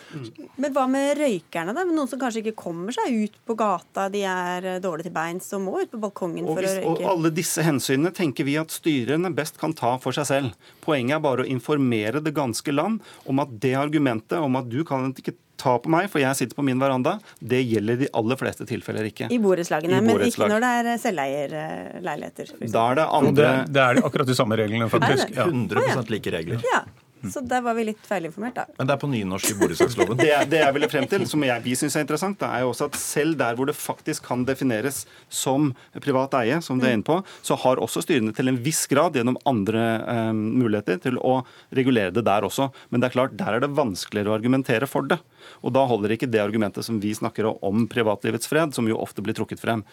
[0.57, 1.85] Men hva med røykerne, da?
[1.89, 5.51] Noen som kanskje ikke kommer seg ut på gata, de er eh, dårlige til beins
[5.57, 7.05] og må ut på balkongen for hvis, å røyke?
[7.05, 10.71] Og alle disse hensynene tenker vi at styrene best kan ta for seg selv.
[10.85, 14.83] Poenget er bare å informere det ganske land om at det argumentet om at du
[14.89, 18.41] kan ikke ta på meg, for jeg sitter på min veranda, det gjelder de aller
[18.41, 19.31] fleste tilfeller ikke.
[19.33, 22.53] I borettslagene, men ikke når det er eh, selveierleiligheter?
[22.65, 25.33] Da er det andre det, det er akkurat de samme reglene, faktisk.
[25.37, 25.49] Ja.
[25.49, 26.63] 100% like regler.
[26.73, 26.85] Ja.
[27.33, 28.65] Så der var vi litt feilinformert, da.
[28.79, 30.19] Men det er på nynorsk i borettslagsloven.
[30.23, 32.73] det, det jeg ville frem til, som jeg, vi syns er interessant, da, er jo
[32.73, 35.73] også at selv der hvor det faktisk kan defineres som
[36.05, 39.19] privat eie, som det er inne på, så har også styrene til en viss grad
[39.19, 39.85] gjennom andre
[40.31, 41.39] um, muligheter til å
[41.75, 42.71] regulere det der også.
[42.91, 45.21] Men det er klart, der er det vanskeligere å argumentere for det.
[45.65, 49.25] Og da holder ikke det argumentet som vi snakker om privatlivets fred, som jo ofte
[49.25, 49.85] blir trukket frem.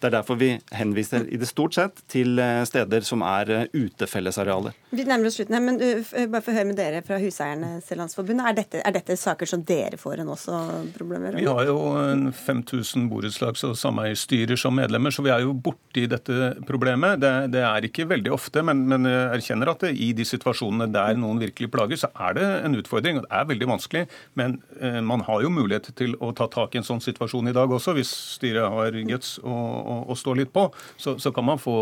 [0.00, 3.66] Det er derfor vi henviser i det stort sett til eh, steder som er eh,
[3.74, 4.76] utefellesarealer.
[4.96, 7.90] Vi nærmer oss slutten her, men uh, bare for å høre med dere fra Huseiernes
[7.98, 8.40] Landsforbund.
[8.40, 10.60] Er dette, er dette saker som dere får en også
[10.94, 11.42] problemer med?
[11.44, 11.76] Vi har jo
[12.32, 17.20] 5000 borettslags- og sameierstyrer som medlemmer, så vi er jo borti dette problemet.
[17.20, 20.88] Det, det er ikke veldig ofte, men, men jeg erkjenner at det, i de situasjonene
[20.96, 23.20] der noen virkelig plager, så er det en utfordring.
[23.20, 24.06] og Det er veldig vanskelig,
[24.40, 24.56] men
[25.04, 27.92] man har jo mulighet til å ta tak i en sånn situasjon i dag også,
[27.98, 30.66] hvis styret har guts og å, å stå litt på,
[30.96, 31.74] så, så, kan man få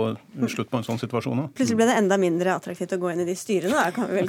[0.48, 1.52] slutt på en sånn situasjon òg.
[1.58, 4.22] Plutselig ble det enda mindre attraktivt å gå inn i de styrene, da, kan vi
[4.22, 4.28] vel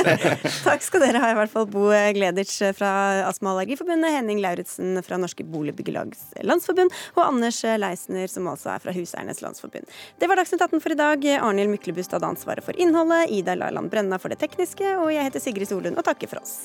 [0.66, 2.92] Takk skal dere ha, i hvert fall Bo Gleditsch fra
[3.26, 8.82] Astma- og Allergiforbundet, Henning Lauritzen fra Norske Boligbyggelags Landsforbund og Anders Leisner, som altså er
[8.84, 9.90] fra Huseiernes Landsforbund.
[10.20, 11.28] Det var Dagsnytt 18 for i dag.
[11.40, 15.42] Arnhild Myklebust hadde ansvaret for innholdet, Ida Laland Brenna for det tekniske, og jeg heter
[15.42, 16.56] Sigrid Solund og takker for oss.